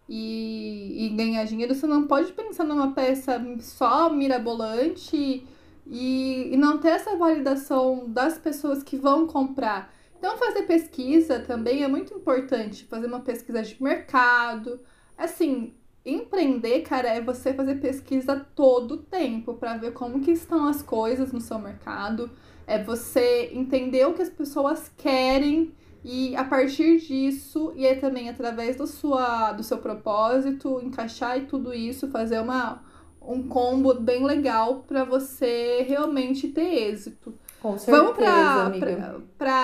e, 0.07 1.07
e 1.07 1.09
ganhar 1.17 1.45
dinheiro, 1.47 1.75
você 1.75 1.87
não 1.87 2.07
pode 2.07 2.33
pensar 2.33 2.65
numa 2.65 2.93
peça 2.93 3.43
só 3.61 4.11
mirabolante 4.11 5.47
e, 5.87 6.51
e 6.53 6.57
não 6.59 6.77
ter 6.79 6.89
essa 6.91 7.17
validação 7.17 8.11
das 8.11 8.37
pessoas 8.39 8.83
que 8.83 8.99
vão 8.99 9.27
comprar. 9.27 9.91
Então, 10.19 10.37
fazer 10.37 10.65
pesquisa 10.65 11.41
também 11.41 11.83
é 11.83 11.89
muito 11.89 12.13
importante. 12.13 12.85
Fazer 12.85 13.07
uma 13.07 13.21
pesquisa 13.21 13.63
de 13.63 13.83
mercado. 13.83 14.79
Assim, 15.17 15.75
empreender, 16.11 16.81
cara, 16.83 17.09
é 17.09 17.21
você 17.21 17.53
fazer 17.53 17.77
pesquisa 17.77 18.47
todo 18.55 18.93
o 18.93 18.97
tempo 18.99 19.55
para 19.55 19.77
ver 19.77 19.93
como 19.93 20.21
que 20.21 20.31
estão 20.31 20.67
as 20.67 20.83
coisas 20.83 21.33
no 21.33 21.41
seu 21.41 21.59
mercado. 21.59 22.31
É 22.67 22.83
você 22.83 23.51
entender 23.53 24.07
o 24.07 24.15
que 24.15 24.23
as 24.23 24.29
pessoas 24.29 24.91
querem 24.97 25.73
e 26.05 26.37
a 26.37 26.45
partir 26.45 26.99
disso, 26.99 27.73
e 27.77 27.93
também 27.97 28.29
através 28.29 28.77
do, 28.77 28.87
sua, 28.87 29.53
do 29.53 29.63
seu 29.63 29.79
propósito, 29.79 30.81
encaixar 30.83 31.39
e 31.39 31.47
tudo 31.47 31.75
isso, 31.75 32.09
fazer 32.09 32.41
uma, 32.41 32.83
um 33.21 33.43
combo 33.43 33.95
bem 33.95 34.25
legal 34.25 34.85
para 34.87 35.05
você 35.05 35.85
realmente 35.89 36.49
ter 36.49 36.91
êxito. 36.91 37.35
Com 37.61 37.77
certeza, 37.77 37.99
Vamos 37.99 38.83
amiga. 38.83 38.97
pra, 38.97 39.21
pra 39.37 39.57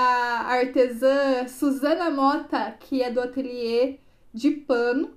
artesã 0.48 1.46
Suzana 1.46 2.10
Mota, 2.10 2.72
que 2.80 3.02
é 3.02 3.10
do 3.10 3.20
ateliê 3.20 3.98
de 4.32 4.50
pano 4.50 5.12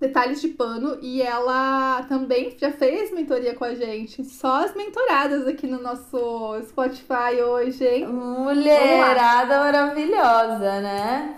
detalhes 0.00 0.40
de 0.40 0.48
pano 0.48 0.98
e 1.00 1.22
ela 1.22 2.02
também 2.04 2.54
já 2.58 2.70
fez 2.70 3.12
mentoria 3.12 3.54
com 3.54 3.64
a 3.64 3.74
gente. 3.74 4.24
Só 4.24 4.64
as 4.64 4.74
mentoradas 4.74 5.46
aqui 5.46 5.66
no 5.66 5.80
nosso 5.80 6.60
Spotify 6.68 7.40
hoje, 7.42 7.84
hein? 7.84 8.06
Mulherada 8.06 9.58
maravilhosa, 9.58 10.80
né? 10.80 11.36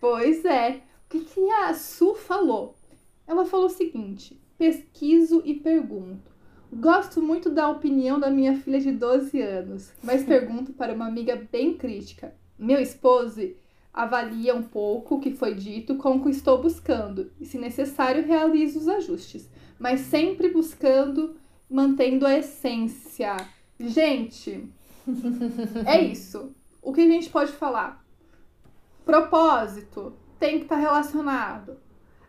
Pois 0.00 0.44
é. 0.44 0.80
O 1.06 1.10
que, 1.10 1.20
que 1.20 1.50
a 1.50 1.74
Su 1.74 2.14
falou? 2.14 2.74
Ela 3.26 3.44
falou 3.44 3.66
o 3.66 3.70
seguinte: 3.70 4.40
pesquiso 4.58 5.42
e 5.44 5.54
pergunto. 5.54 6.32
Gosto 6.72 7.20
muito 7.20 7.50
da 7.50 7.68
opinião 7.68 8.18
da 8.18 8.30
minha 8.30 8.56
filha 8.56 8.80
de 8.80 8.90
12 8.92 9.40
anos, 9.42 9.92
mas 10.02 10.24
pergunto 10.24 10.72
para 10.72 10.94
uma 10.94 11.06
amiga 11.06 11.36
bem 11.52 11.74
crítica. 11.74 12.34
Meu 12.58 12.80
esposo 12.80 13.42
avalia 13.92 14.54
um 14.54 14.62
pouco 14.62 15.16
o 15.16 15.20
que 15.20 15.32
foi 15.32 15.54
dito 15.54 15.96
com 15.96 16.16
o 16.16 16.22
que 16.22 16.30
estou 16.30 16.60
buscando 16.60 17.30
e, 17.40 17.44
se 17.44 17.58
necessário, 17.58 18.26
realizo 18.26 18.78
os 18.78 18.88
ajustes, 18.88 19.48
mas 19.78 20.00
sempre 20.00 20.48
buscando, 20.48 21.36
mantendo 21.68 22.26
a 22.26 22.36
essência. 22.38 23.36
Gente, 23.78 24.68
é 25.86 26.00
isso. 26.00 26.54
O 26.80 26.92
que 26.92 27.02
a 27.02 27.08
gente 27.08 27.28
pode 27.28 27.52
falar? 27.52 28.04
Propósito 29.04 30.14
tem 30.38 30.58
que 30.58 30.64
estar 30.64 30.76
relacionado 30.76 31.76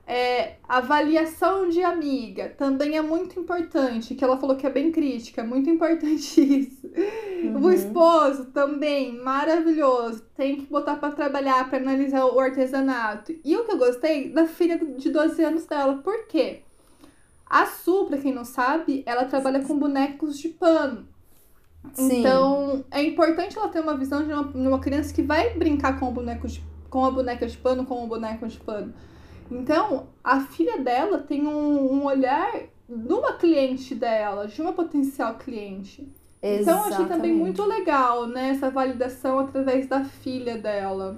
é, 0.06 0.56
avaliação 0.68 1.70
de 1.70 1.82
amiga 1.82 2.50
também 2.58 2.98
é 2.98 3.02
muito 3.02 3.40
importante, 3.40 4.14
que 4.14 4.24
ela 4.24 4.38
falou 4.38 4.58
que 4.58 4.68
é 4.68 4.70
bem 4.70 4.92
crítica, 4.92 5.42
é 5.42 5.46
muito 5.46 5.70
importante 5.70 6.42
isso. 6.44 6.88
Uhum. 6.88 7.62
O 7.62 7.72
esposo 7.72 8.46
também, 8.46 9.18
maravilhoso, 9.18 10.24
tem 10.36 10.58
que 10.58 10.66
botar 10.66 10.98
para 10.98 11.14
trabalhar, 11.14 11.70
para 11.70 11.80
analisar 11.80 12.26
o 12.26 12.40
artesanato. 12.40 13.34
E 13.46 13.56
o 13.56 13.64
que 13.64 13.72
eu 13.72 13.78
gostei 13.78 14.30
da 14.30 14.46
filha 14.46 14.78
de 14.78 15.10
12 15.10 15.42
anos 15.44 15.66
dela, 15.66 15.96
por 15.96 16.28
quê? 16.28 16.64
A 17.46 17.66
Su, 17.66 18.06
pra 18.06 18.18
quem 18.18 18.34
não 18.34 18.44
sabe, 18.44 19.04
ela 19.06 19.26
trabalha 19.26 19.64
com 19.64 19.78
bonecos 19.78 20.38
de 20.38 20.50
pano. 20.50 21.08
Sim. 21.94 22.20
Então, 22.20 22.84
é 22.92 23.04
importante 23.04 23.58
ela 23.58 23.68
ter 23.70 23.80
uma 23.80 23.96
visão 23.98 24.26
de 24.26 24.34
uma, 24.34 24.42
uma 24.42 24.80
criança 24.80 25.14
que 25.14 25.22
vai 25.22 25.54
brincar 25.58 26.00
com, 26.00 26.08
o 26.08 26.12
boneco 26.12 26.48
de, 26.48 26.64
com 26.90 27.06
a 27.06 27.12
boneca 27.12 27.46
de 27.46 27.58
pano, 27.58 27.86
com 27.86 28.04
o 28.04 28.08
boneco 28.08 28.48
de 28.48 28.58
pano. 28.60 28.94
Então, 29.52 30.08
a 30.24 30.42
filha 30.42 30.80
dela 30.80 31.20
tem 31.20 31.46
um, 31.46 31.94
um 31.94 32.06
olhar 32.06 32.52
de 32.88 33.14
uma 33.14 33.34
cliente 33.34 33.96
dela, 33.96 34.48
de 34.48 34.62
uma 34.62 34.74
potencial 34.74 35.36
cliente. 35.36 36.08
Exatamente. 36.42 36.62
Então, 36.62 36.84
achei 36.84 37.06
também 37.06 37.34
muito 37.34 37.64
legal, 37.64 38.28
né? 38.28 38.50
Essa 38.50 38.70
validação 38.70 39.40
através 39.40 39.88
da 39.88 40.04
filha 40.04 40.58
dela. 40.58 41.18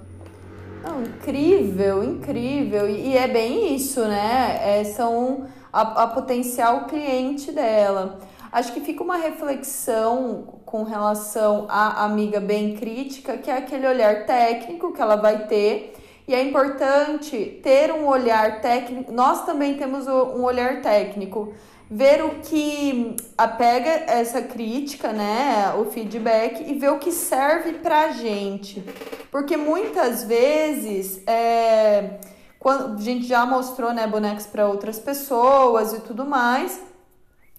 Não, 0.84 1.02
incrível, 1.02 2.04
incrível. 2.04 2.88
E, 2.88 3.16
é 3.16 3.26
bem 3.26 3.74
isso, 3.74 4.00
né? 4.02 4.60
É, 4.62 4.84
são 4.84 5.48
a, 5.72 6.04
a 6.04 6.06
potencial 6.06 6.84
cliente 6.84 7.50
dela. 7.50 8.20
Acho 8.52 8.72
que 8.72 8.80
fica 8.80 9.02
uma 9.02 9.16
reflexão 9.16 10.60
com 10.64 10.84
relação 10.84 11.66
à 11.68 12.04
amiga 12.04 12.40
bem 12.40 12.76
crítica, 12.76 13.36
que 13.36 13.50
é 13.50 13.56
aquele 13.58 13.86
olhar 13.86 14.26
técnico 14.26 14.92
que 14.92 15.02
ela 15.02 15.16
vai 15.16 15.46
ter. 15.46 15.94
E 16.28 16.34
é 16.34 16.42
importante 16.42 17.60
ter 17.62 17.92
um 17.92 18.06
olhar 18.06 18.60
técnico. 18.60 19.12
Nós 19.12 19.44
também 19.44 19.76
temos 19.76 20.06
um 20.08 20.42
olhar 20.42 20.82
técnico. 20.82 21.54
Ver 21.88 22.24
o 22.24 22.40
que 22.40 23.16
apega 23.38 23.90
essa 24.08 24.42
crítica, 24.42 25.12
né? 25.12 25.72
O 25.78 25.84
feedback 25.84 26.68
e 26.68 26.74
ver 26.74 26.90
o 26.90 26.98
que 26.98 27.12
serve 27.12 27.74
pra 27.74 28.10
gente. 28.10 28.84
Porque 29.30 29.56
muitas 29.56 30.24
vezes. 30.24 31.22
É, 31.26 32.18
quando, 32.58 32.98
a 32.98 33.00
gente 33.00 33.24
já 33.26 33.46
mostrou 33.46 33.92
né, 33.92 34.08
bonecos 34.08 34.44
para 34.44 34.66
outras 34.66 34.98
pessoas 34.98 35.92
e 35.92 36.00
tudo 36.00 36.24
mais. 36.24 36.80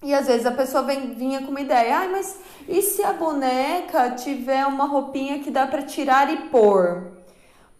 E 0.04 0.14
às 0.14 0.28
vezes 0.28 0.46
a 0.46 0.52
pessoa 0.52 0.84
vem, 0.84 1.14
vinha 1.14 1.42
com 1.42 1.50
uma 1.50 1.62
ideia, 1.62 2.02
ah, 2.02 2.10
mas 2.10 2.38
e 2.68 2.82
se 2.82 3.02
a 3.02 3.14
boneca 3.14 4.12
tiver 4.12 4.66
uma 4.66 4.86
roupinha 4.86 5.40
que 5.40 5.50
dá 5.50 5.66
para 5.66 5.82
tirar 5.82 6.30
e 6.32 6.50
pôr? 6.50 7.17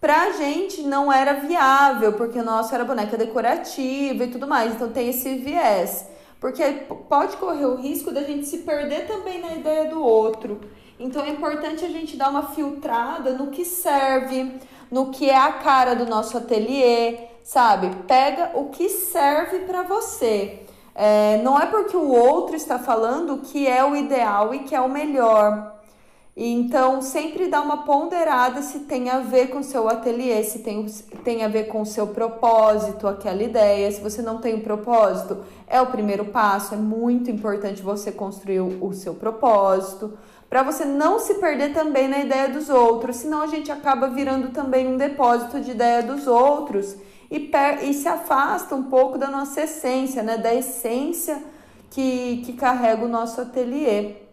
Pra 0.00 0.30
gente 0.30 0.82
não 0.82 1.12
era 1.12 1.34
viável, 1.34 2.12
porque 2.12 2.38
o 2.38 2.44
nosso 2.44 2.72
era 2.72 2.84
boneca 2.84 3.16
decorativa 3.16 4.24
e 4.24 4.30
tudo 4.30 4.46
mais, 4.46 4.74
então 4.74 4.90
tem 4.90 5.08
esse 5.08 5.36
viés. 5.36 6.06
Porque 6.40 6.62
pode 7.08 7.36
correr 7.36 7.66
o 7.66 7.74
risco 7.74 8.12
da 8.12 8.22
gente 8.22 8.46
se 8.46 8.58
perder 8.58 9.08
também 9.08 9.40
na 9.40 9.54
ideia 9.54 9.90
do 9.90 10.00
outro. 10.00 10.60
Então 11.00 11.24
é 11.24 11.30
importante 11.30 11.84
a 11.84 11.88
gente 11.88 12.16
dar 12.16 12.30
uma 12.30 12.48
filtrada 12.48 13.32
no 13.32 13.48
que 13.48 13.64
serve, 13.64 14.60
no 14.88 15.10
que 15.10 15.28
é 15.28 15.36
a 15.36 15.52
cara 15.52 15.94
do 15.94 16.06
nosso 16.06 16.38
ateliê, 16.38 17.18
sabe? 17.42 17.90
Pega 18.06 18.52
o 18.54 18.66
que 18.66 18.88
serve 18.88 19.60
para 19.60 19.82
você. 19.82 20.60
É, 20.94 21.40
não 21.42 21.58
é 21.58 21.66
porque 21.66 21.96
o 21.96 22.08
outro 22.08 22.54
está 22.54 22.78
falando 22.78 23.38
que 23.38 23.66
é 23.66 23.84
o 23.84 23.96
ideal 23.96 24.54
e 24.54 24.60
que 24.60 24.74
é 24.74 24.80
o 24.80 24.88
melhor. 24.88 25.77
Então, 26.40 27.02
sempre 27.02 27.48
dá 27.48 27.60
uma 27.60 27.78
ponderada 27.78 28.62
se 28.62 28.78
tem 28.80 29.10
a 29.10 29.18
ver 29.18 29.48
com 29.48 29.60
seu 29.60 29.88
ateliê, 29.88 30.40
se 30.44 30.60
tem, 30.60 30.86
tem 31.24 31.44
a 31.44 31.48
ver 31.48 31.64
com 31.64 31.84
seu 31.84 32.06
propósito, 32.06 33.08
aquela 33.08 33.42
ideia. 33.42 33.90
Se 33.90 34.00
você 34.00 34.22
não 34.22 34.38
tem 34.38 34.54
um 34.54 34.60
propósito, 34.60 35.38
é 35.66 35.80
o 35.80 35.86
primeiro 35.86 36.26
passo. 36.26 36.74
É 36.74 36.76
muito 36.76 37.28
importante 37.28 37.82
você 37.82 38.12
construir 38.12 38.60
o, 38.60 38.86
o 38.86 38.94
seu 38.94 39.14
propósito, 39.14 40.16
para 40.48 40.62
você 40.62 40.84
não 40.84 41.18
se 41.18 41.34
perder 41.34 41.74
também 41.74 42.06
na 42.06 42.20
ideia 42.20 42.48
dos 42.48 42.70
outros, 42.70 43.16
senão 43.16 43.42
a 43.42 43.48
gente 43.48 43.72
acaba 43.72 44.08
virando 44.08 44.50
também 44.50 44.86
um 44.86 44.96
depósito 44.96 45.60
de 45.60 45.72
ideia 45.72 46.04
dos 46.04 46.28
outros 46.28 46.94
e, 47.28 47.50
e 47.82 47.92
se 47.92 48.06
afasta 48.06 48.76
um 48.76 48.84
pouco 48.84 49.18
da 49.18 49.28
nossa 49.28 49.62
essência, 49.62 50.22
né? 50.22 50.38
Da 50.38 50.54
essência 50.54 51.42
que, 51.90 52.42
que 52.46 52.52
carrega 52.52 53.04
o 53.04 53.08
nosso 53.08 53.40
ateliê. 53.40 54.27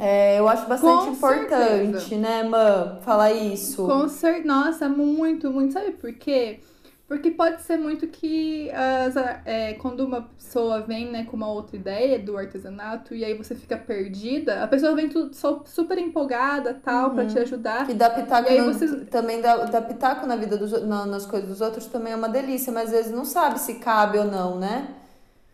É, 0.00 0.38
eu 0.38 0.48
acho 0.48 0.66
bastante 0.66 1.06
Com 1.06 1.12
importante, 1.12 2.00
certeza. 2.00 2.16
né, 2.16 2.42
Mã, 2.44 2.98
falar 3.02 3.32
isso. 3.32 3.84
Com 3.84 4.08
certeza. 4.08 4.46
Nossa, 4.46 4.88
muito, 4.88 5.50
muito. 5.50 5.72
Sabe 5.72 5.92
por 5.92 6.12
quê? 6.12 6.60
Porque 7.08 7.30
pode 7.30 7.62
ser 7.62 7.78
muito 7.78 8.06
que 8.06 8.70
as, 8.70 9.16
é, 9.46 9.72
quando 9.72 10.00
uma 10.00 10.28
pessoa 10.36 10.82
vem 10.82 11.10
né, 11.10 11.24
com 11.24 11.38
uma 11.38 11.48
outra 11.48 11.74
ideia 11.74 12.18
do 12.18 12.36
artesanato 12.36 13.14
e 13.14 13.24
aí 13.24 13.32
você 13.32 13.54
fica 13.54 13.78
perdida, 13.78 14.62
a 14.62 14.68
pessoa 14.68 14.94
vem 14.94 15.08
tudo 15.08 15.34
super 15.64 15.96
empolgada 15.96 16.78
tal 16.84 17.08
uhum. 17.08 17.14
para 17.14 17.24
te 17.24 17.38
ajudar. 17.38 17.86
Que 17.86 17.94
dá 17.94 18.10
pitaco 18.10 18.52
no, 18.52 18.74
você... 18.74 19.06
também 19.06 19.40
dá, 19.40 19.56
dá 19.64 19.80
pitaco 19.80 20.26
na 20.26 20.36
vida 20.36 20.58
dos, 20.58 20.70
na, 20.86 21.06
nas 21.06 21.24
coisas 21.24 21.48
dos 21.48 21.62
outros 21.62 21.86
também 21.86 22.12
é 22.12 22.16
uma 22.16 22.28
delícia, 22.28 22.70
mas 22.70 22.90
às 22.90 22.90
vezes 22.90 23.12
não 23.12 23.24
sabe 23.24 23.58
se 23.58 23.76
cabe 23.76 24.18
ou 24.18 24.26
não, 24.26 24.58
né? 24.58 24.88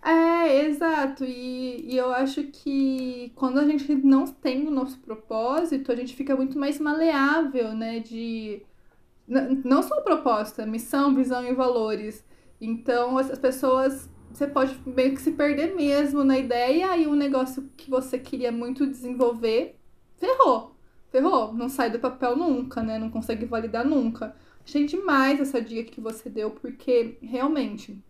É, 0.06 0.66
exato. 0.66 1.25
E, 1.25 1.92
e 1.92 1.96
eu 1.96 2.12
acho 2.12 2.44
que 2.44 3.33
quando 3.35 3.59
a 3.59 3.64
gente 3.66 3.94
não 3.94 4.26
tem 4.26 4.66
o 4.66 4.70
nosso 4.70 4.98
propósito, 5.00 5.90
a 5.90 5.96
gente 5.96 6.14
fica 6.14 6.37
muito 6.37 6.59
mais 6.59 6.79
maleável, 6.79 7.74
né? 7.74 8.00
De 8.00 8.62
não 9.64 9.83
só 9.83 10.02
proposta, 10.02 10.66
missão, 10.66 11.14
visão 11.14 11.44
e 11.46 11.55
valores. 11.55 12.24
Então, 12.61 13.18
as 13.18 13.38
pessoas, 13.38 14.11
você 14.33 14.46
pode 14.46 14.79
meio 14.87 15.14
que 15.14 15.22
se 15.22 15.33
perder 15.33 15.74
mesmo 15.74 16.24
na 16.24 16.38
ideia 16.38 16.96
e 16.98 17.07
um 17.07 17.14
negócio 17.14 17.70
que 17.76 17.90
você 17.90 18.18
queria 18.18 18.52
muito 18.52 18.87
desenvolver, 18.87 19.79
ferrou. 20.18 20.76
Ferrou, 21.11 21.55
não 21.55 21.68
sai 21.68 21.90
do 21.90 21.98
papel 22.00 22.37
nunca, 22.37 22.83
né? 22.83 22.98
Não 22.98 23.11
consegue 23.11 23.46
validar 23.46 23.85
nunca. 23.87 24.37
Achei 24.66 24.87
demais 24.87 25.40
essa 25.40 25.61
dica 25.62 25.90
que 25.90 26.00
você 26.00 26.29
deu, 26.31 26.50
porque 26.50 27.18
realmente. 27.22 28.02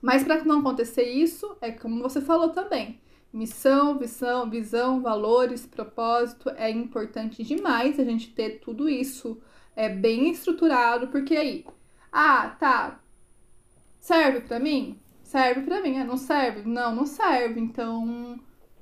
Mas 0.00 0.24
para 0.24 0.44
não 0.44 0.60
acontecer 0.60 1.04
isso, 1.04 1.56
é 1.60 1.70
como 1.70 2.02
você 2.02 2.20
falou 2.20 2.50
também. 2.50 3.00
Missão, 3.32 3.98
visão, 3.98 4.48
visão, 4.50 5.00
valores, 5.00 5.66
propósito, 5.66 6.50
é 6.56 6.70
importante 6.70 7.44
demais 7.44 8.00
a 8.00 8.04
gente 8.04 8.32
ter 8.32 8.60
tudo 8.60 8.88
isso 8.88 9.40
é 9.76 9.88
bem 9.88 10.30
estruturado, 10.30 11.08
porque 11.08 11.36
aí, 11.36 11.64
ah, 12.12 12.54
tá, 12.60 13.00
serve 14.00 14.40
para 14.42 14.58
mim? 14.58 14.98
Serve 15.22 15.62
para 15.62 15.80
mim, 15.80 15.98
ah, 15.98 16.04
não 16.04 16.16
serve? 16.16 16.68
Não, 16.68 16.94
não 16.94 17.06
serve, 17.06 17.60
então 17.60 18.38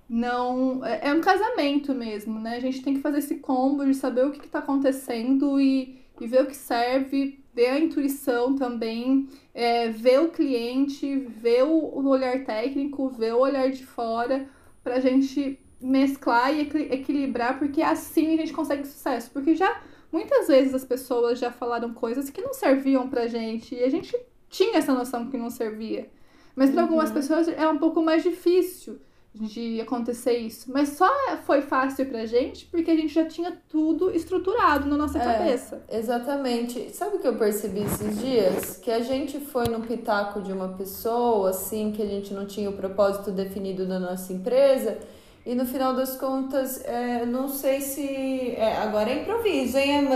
não, 0.09 0.85
é, 0.85 1.09
é 1.09 1.15
um 1.15 1.21
casamento 1.21 1.95
mesmo, 1.95 2.41
né? 2.41 2.57
A 2.57 2.61
gente 2.61 2.83
tem 2.83 2.95
que 2.95 3.01
fazer 3.01 3.19
esse 3.19 3.37
combo 3.37 3.85
de 3.85 3.95
saber 3.95 4.27
o 4.27 4.33
que, 4.33 4.41
que 4.41 4.49
tá 4.49 4.61
acontecendo 4.61 5.61
e, 5.61 6.01
e 6.21 6.27
ver 6.27 6.43
o 6.43 6.47
que 6.47 6.57
serve, 6.57 7.45
ver 7.59 7.71
a 7.71 7.79
intuição 7.81 8.55
também, 8.55 9.29
é, 9.53 9.89
ver 9.89 10.21
o 10.21 10.29
cliente, 10.29 11.17
ver 11.17 11.65
o, 11.65 12.07
olhar 12.07 12.45
técnico, 12.45 13.09
ver 13.09 13.35
o 13.35 13.41
olhar 13.41 13.69
de 13.69 13.85
fora, 13.85 14.49
pra 14.81 15.01
gente 15.01 15.59
mesclar 15.81 16.55
e 16.55 16.61
equilibrar, 16.61 17.59
porque 17.59 17.83
assim 17.83 18.35
a 18.35 18.37
gente 18.37 18.53
consegue 18.53 18.87
sucesso. 18.87 19.29
Porque 19.33 19.57
já 19.57 19.83
muitas 20.13 20.47
vezes 20.47 20.73
as 20.73 20.85
pessoas 20.85 21.41
já 21.41 21.51
falaram 21.51 21.93
coisas 21.93 22.31
que 22.31 22.41
não 22.41 22.55
serviam 22.55 23.09
pra 23.09 23.27
gente 23.27 23.75
e 23.75 23.83
a 23.83 23.91
gente 23.91 24.17
tinha 24.49 24.79
essa 24.79 24.95
noção 24.95 25.29
que 25.29 25.37
não 25.37 25.51
servia. 25.51 26.09
Mas 26.55 26.71
para 26.71 26.83
uhum. 26.83 26.89
algumas 26.91 27.11
pessoas 27.11 27.49
é 27.49 27.69
um 27.69 27.79
pouco 27.79 28.01
mais 28.01 28.23
difícil 28.23 29.01
de 29.41 29.81
acontecer 29.81 30.37
isso. 30.39 30.71
Mas 30.73 30.91
só 30.91 31.09
foi 31.45 31.63
fácil 31.63 32.07
pra 32.07 32.27
gente 32.27 32.67
porque 32.67 32.91
a 32.91 32.97
gente 32.97 33.13
já 33.13 33.27
tinha 33.27 33.57
tudo 33.69 34.11
estruturado 34.15 34.87
na 34.87 34.97
nossa 34.97 35.19
é, 35.19 35.25
cabeça. 35.25 35.83
Exatamente. 35.91 36.91
Sabe 36.91 37.17
o 37.17 37.19
que 37.19 37.29
eu 37.29 37.37
percebi 37.37 37.81
esses 37.81 38.19
dias? 38.19 38.77
Que 38.79 38.91
a 38.91 39.01
gente 39.01 39.39
foi 39.41 39.69
no 39.69 39.81
pitaco 39.81 40.41
de 40.41 40.53
uma 40.53 40.69
pessoa, 40.69 41.51
assim, 41.51 41.93
que 41.93 42.03
a 42.03 42.07
gente 42.07 42.35
não 42.35 42.47
tinha 42.47 42.69
o 42.69 42.73
propósito 42.73 43.31
definido 43.31 43.87
da 43.87 43.99
nossa 43.99 44.33
empresa. 44.33 44.99
E 45.47 45.55
no 45.55 45.65
final 45.65 45.95
das 45.95 46.17
contas, 46.17 46.85
é, 46.85 47.25
não 47.25 47.49
sei 47.49 47.81
se. 47.81 48.55
É, 48.57 48.77
agora 48.83 49.09
é 49.09 49.23
improviso, 49.23 49.79
hein, 49.79 50.09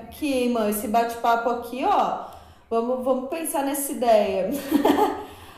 aqui, 0.00 0.44
irmã? 0.44 0.70
Esse 0.70 0.88
bate-papo 0.88 1.50
aqui, 1.50 1.84
ó. 1.84 2.24
Vamos, 2.70 3.04
vamos 3.04 3.28
pensar 3.28 3.64
nessa 3.64 3.92
ideia. 3.92 4.50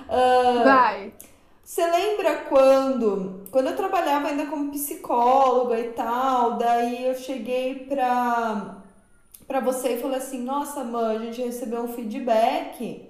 uh, 0.08 0.64
Vai. 0.64 1.12
Você 1.70 1.88
lembra 1.88 2.34
quando, 2.48 3.44
quando 3.48 3.68
eu 3.68 3.76
trabalhava 3.76 4.26
ainda 4.26 4.46
como 4.46 4.72
psicóloga 4.72 5.78
e 5.78 5.90
tal, 5.90 6.54
daí 6.54 7.06
eu 7.06 7.14
cheguei 7.14 7.86
pra, 7.88 8.78
pra 9.46 9.60
você 9.60 9.94
e 9.94 10.00
falei 10.00 10.16
assim, 10.16 10.42
nossa, 10.42 10.82
mãe, 10.82 11.16
a 11.16 11.20
gente 11.20 11.40
recebeu 11.40 11.82
um 11.82 11.92
feedback 11.92 13.08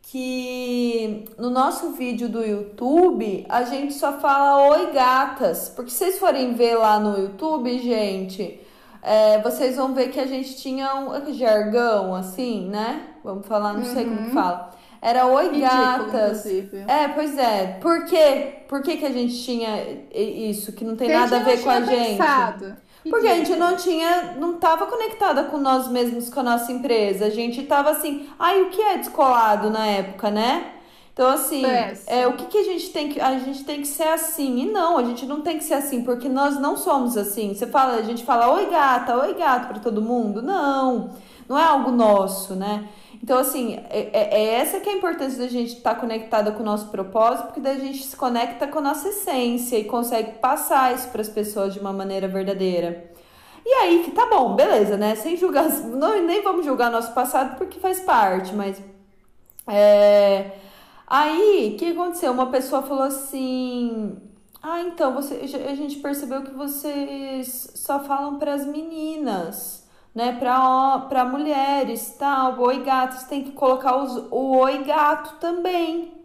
que 0.00 1.26
no 1.36 1.50
nosso 1.50 1.90
vídeo 1.90 2.26
do 2.26 2.42
YouTube 2.42 3.44
a 3.50 3.64
gente 3.64 3.92
só 3.92 4.18
fala 4.18 4.70
oi 4.70 4.92
gatas, 4.92 5.68
porque 5.68 5.90
se 5.90 5.98
vocês 5.98 6.18
forem 6.18 6.54
ver 6.54 6.76
lá 6.76 6.98
no 6.98 7.18
YouTube, 7.18 7.78
gente, 7.80 8.58
é, 9.02 9.42
vocês 9.42 9.76
vão 9.76 9.92
ver 9.92 10.08
que 10.08 10.18
a 10.18 10.26
gente 10.26 10.56
tinha 10.56 10.94
um 10.94 11.34
jargão 11.34 12.14
assim, 12.14 12.66
né? 12.66 13.08
Vamos 13.22 13.46
falar, 13.46 13.74
não 13.74 13.80
uhum. 13.80 13.94
sei 13.94 14.04
como 14.04 14.16
que 14.16 14.28
uhum. 14.28 14.32
fala. 14.32 14.69
Era 15.02 15.26
oi 15.26 15.44
Ridículo, 15.44 15.70
gatas. 15.70 16.46
Inclusive. 16.46 16.84
É, 16.86 17.08
pois 17.08 17.38
é. 17.38 17.78
Por 17.80 18.04
quê? 18.04 18.64
Por 18.68 18.82
que, 18.82 18.98
que 18.98 19.06
a 19.06 19.10
gente 19.10 19.42
tinha 19.42 19.70
isso? 20.12 20.72
Que 20.72 20.84
não 20.84 20.94
tem 20.94 21.08
nada 21.08 21.36
a 21.36 21.40
ver 21.40 21.62
com 21.62 21.70
a 21.70 21.80
gente. 21.80 22.18
Pensado. 22.18 22.76
Porque 23.08 23.26
a 23.26 23.36
gente 23.36 23.56
não 23.56 23.76
tinha, 23.76 24.34
não 24.38 24.56
estava 24.56 24.86
conectada 24.86 25.44
com 25.44 25.56
nós 25.56 25.88
mesmos, 25.88 26.28
com 26.28 26.40
a 26.40 26.42
nossa 26.42 26.70
empresa. 26.70 27.24
A 27.24 27.30
gente 27.30 27.62
estava 27.62 27.90
assim, 27.90 28.28
ai, 28.38 28.60
o 28.60 28.68
que 28.68 28.82
é 28.82 28.98
descolado 28.98 29.70
na 29.70 29.86
época, 29.86 30.30
né? 30.30 30.72
Então, 31.12 31.28
assim, 31.28 31.62
é, 32.06 32.26
o 32.26 32.34
que, 32.34 32.46
que 32.46 32.58
a 32.58 32.62
gente 32.62 32.90
tem 32.90 33.08
que. 33.08 33.20
A 33.20 33.38
gente 33.38 33.64
tem 33.64 33.80
que 33.80 33.88
ser 33.88 34.08
assim. 34.08 34.60
E 34.60 34.70
não, 34.70 34.98
a 34.98 35.02
gente 35.02 35.26
não 35.26 35.40
tem 35.40 35.58
que 35.58 35.64
ser 35.64 35.74
assim, 35.74 36.02
porque 36.02 36.28
nós 36.28 36.58
não 36.60 36.76
somos 36.76 37.16
assim. 37.16 37.54
Você 37.54 37.66
fala, 37.66 37.94
a 37.94 38.02
gente 38.02 38.24
fala, 38.24 38.52
oi 38.52 38.70
gata, 38.70 39.16
oi 39.16 39.34
gato 39.34 39.68
para 39.68 39.80
todo 39.80 40.00
mundo. 40.00 40.40
Não, 40.40 41.10
não 41.48 41.58
é 41.58 41.64
algo 41.64 41.90
nosso, 41.90 42.54
né? 42.54 42.88
Então, 43.22 43.38
assim, 43.38 43.78
é, 43.90 44.10
é, 44.12 44.42
é 44.42 44.54
essa 44.54 44.80
que 44.80 44.88
é 44.88 44.92
a 44.92 44.96
importância 44.96 45.38
da 45.38 45.48
gente 45.48 45.74
estar 45.74 45.94
tá 45.94 46.00
conectada 46.00 46.52
com 46.52 46.62
o 46.62 46.66
nosso 46.66 46.88
propósito, 46.88 47.46
porque 47.46 47.60
daí 47.60 47.76
a 47.76 47.80
gente 47.80 48.02
se 48.02 48.16
conecta 48.16 48.66
com 48.66 48.78
a 48.78 48.82
nossa 48.82 49.08
essência 49.10 49.78
e 49.78 49.84
consegue 49.84 50.38
passar 50.38 50.94
isso 50.94 51.08
para 51.08 51.20
as 51.20 51.28
pessoas 51.28 51.74
de 51.74 51.80
uma 51.80 51.92
maneira 51.92 52.26
verdadeira. 52.26 53.10
E 53.64 53.72
aí 53.74 54.02
que 54.04 54.10
tá 54.12 54.26
bom, 54.26 54.56
beleza, 54.56 54.96
né? 54.96 55.14
Sem 55.14 55.36
julgar, 55.36 55.68
não, 55.84 56.20
nem 56.22 56.42
vamos 56.42 56.64
julgar 56.64 56.90
nosso 56.90 57.12
passado 57.12 57.56
porque 57.58 57.78
faz 57.78 58.00
parte, 58.00 58.54
mas 58.54 58.82
é, 59.66 60.52
aí 61.06 61.72
o 61.74 61.78
que 61.78 61.92
aconteceu? 61.92 62.32
Uma 62.32 62.46
pessoa 62.46 62.82
falou 62.82 63.04
assim: 63.04 64.16
"Ah, 64.62 64.80
então 64.80 65.14
você 65.14 65.34
a 65.68 65.74
gente 65.74 65.96
percebeu 65.98 66.42
que 66.42 66.52
vocês 66.52 67.72
só 67.74 68.00
falam 68.00 68.38
para 68.38 68.54
as 68.54 68.66
meninas, 68.66 69.79
né? 70.14 70.32
Para 70.38 71.24
mulheres, 71.24 72.16
tal. 72.18 72.58
Oi 72.60 72.82
gato, 72.82 73.16
você 73.16 73.28
tem 73.28 73.44
que 73.44 73.52
colocar 73.52 73.96
os, 73.96 74.16
o 74.30 74.56
oi 74.58 74.84
gato 74.84 75.38
também." 75.40 76.20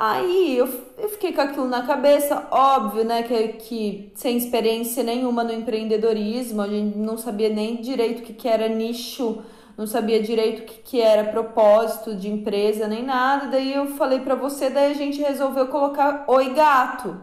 Aí 0.00 0.56
eu, 0.56 0.68
eu 0.96 1.08
fiquei 1.08 1.32
com 1.32 1.40
aquilo 1.40 1.66
na 1.66 1.82
cabeça, 1.82 2.46
óbvio, 2.52 3.04
né? 3.04 3.24
Que, 3.24 3.48
que 3.54 4.12
sem 4.14 4.36
experiência 4.36 5.02
nenhuma 5.02 5.42
no 5.42 5.52
empreendedorismo, 5.52 6.62
a 6.62 6.68
gente 6.68 6.96
não 6.96 7.18
sabia 7.18 7.48
nem 7.48 7.80
direito 7.80 8.20
o 8.20 8.22
que, 8.22 8.32
que 8.32 8.46
era 8.46 8.68
nicho, 8.68 9.42
não 9.76 9.88
sabia 9.88 10.22
direito 10.22 10.62
o 10.62 10.66
que, 10.66 10.82
que 10.82 11.00
era 11.00 11.24
propósito 11.32 12.14
de 12.14 12.28
empresa, 12.30 12.86
nem 12.86 13.02
nada. 13.02 13.48
Daí 13.48 13.74
eu 13.74 13.88
falei 13.96 14.20
para 14.20 14.36
você, 14.36 14.70
daí 14.70 14.92
a 14.92 14.94
gente 14.94 15.20
resolveu 15.20 15.66
colocar 15.66 16.24
Oi 16.28 16.54
Gato, 16.54 17.20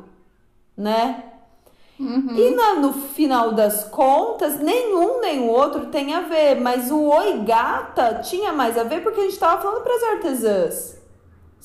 né? 0.75 1.34
Uhum. 1.99 2.35
E 2.35 2.51
na, 2.51 2.75
no 2.75 2.91
final 2.91 3.53
das 3.53 3.85
contas, 3.85 4.59
nenhum 4.59 5.21
nem 5.21 5.39
o 5.39 5.47
outro 5.47 5.85
tem 5.87 6.13
a 6.13 6.21
ver, 6.21 6.59
mas 6.59 6.91
o 6.91 7.03
Oi 7.03 7.39
Gata 7.39 8.15
tinha 8.15 8.51
mais 8.51 8.77
a 8.77 8.83
ver 8.83 9.01
porque 9.01 9.21
a 9.21 9.23
gente 9.23 9.39
tava 9.39 9.61
falando 9.61 9.81
para 9.81 9.95
as 9.95 10.03
artesãs. 10.03 10.95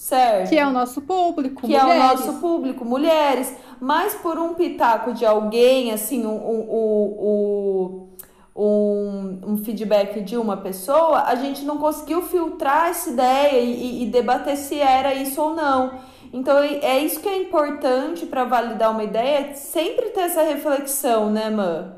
Certo. 0.01 0.49
Que 0.49 0.57
é 0.57 0.67
o 0.67 0.71
nosso 0.71 1.03
público, 1.03 1.61
que 1.61 1.77
mulheres. 1.77 1.91
é 1.91 1.95
o 1.95 1.99
nosso 1.99 2.41
público, 2.41 2.85
mulheres. 2.87 3.55
Mas 3.79 4.15
por 4.15 4.39
um 4.39 4.55
pitaco 4.55 5.13
de 5.13 5.27
alguém, 5.27 5.93
assim, 5.93 6.25
um, 6.25 6.37
um, 6.37 8.09
um, 8.57 9.41
um, 9.47 9.57
feedback 9.59 10.23
de 10.23 10.39
uma 10.39 10.57
pessoa, 10.57 11.25
a 11.25 11.35
gente 11.35 11.67
não 11.67 11.77
conseguiu 11.77 12.23
filtrar 12.23 12.89
essa 12.89 13.11
ideia 13.11 13.61
e, 13.61 14.05
e 14.05 14.07
debater 14.07 14.57
se 14.57 14.79
era 14.79 15.13
isso 15.13 15.39
ou 15.39 15.55
não. 15.55 15.99
Então 16.33 16.59
é 16.59 16.99
isso 17.01 17.21
que 17.21 17.29
é 17.29 17.43
importante 17.43 18.25
para 18.25 18.45
validar 18.45 18.93
uma 18.93 19.03
ideia, 19.03 19.55
sempre 19.55 20.11
ter 20.11 20.21
essa 20.21 20.43
reflexão, 20.43 21.31
né, 21.31 21.51
Mã? 21.51 21.97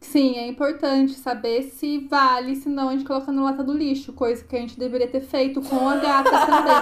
Sim, 0.00 0.36
é 0.36 0.46
importante 0.46 1.14
saber 1.14 1.62
se 1.64 2.06
vale, 2.08 2.56
senão 2.56 2.88
a 2.88 2.92
gente 2.92 3.04
coloca 3.04 3.32
na 3.32 3.42
lata 3.42 3.62
do 3.62 3.72
lixo, 3.72 4.12
coisa 4.12 4.44
que 4.44 4.54
a 4.54 4.60
gente 4.60 4.78
deveria 4.78 5.08
ter 5.08 5.22
feito 5.22 5.60
com 5.62 5.88
a 5.88 5.96
gata 5.96 6.30
também. 6.46 6.74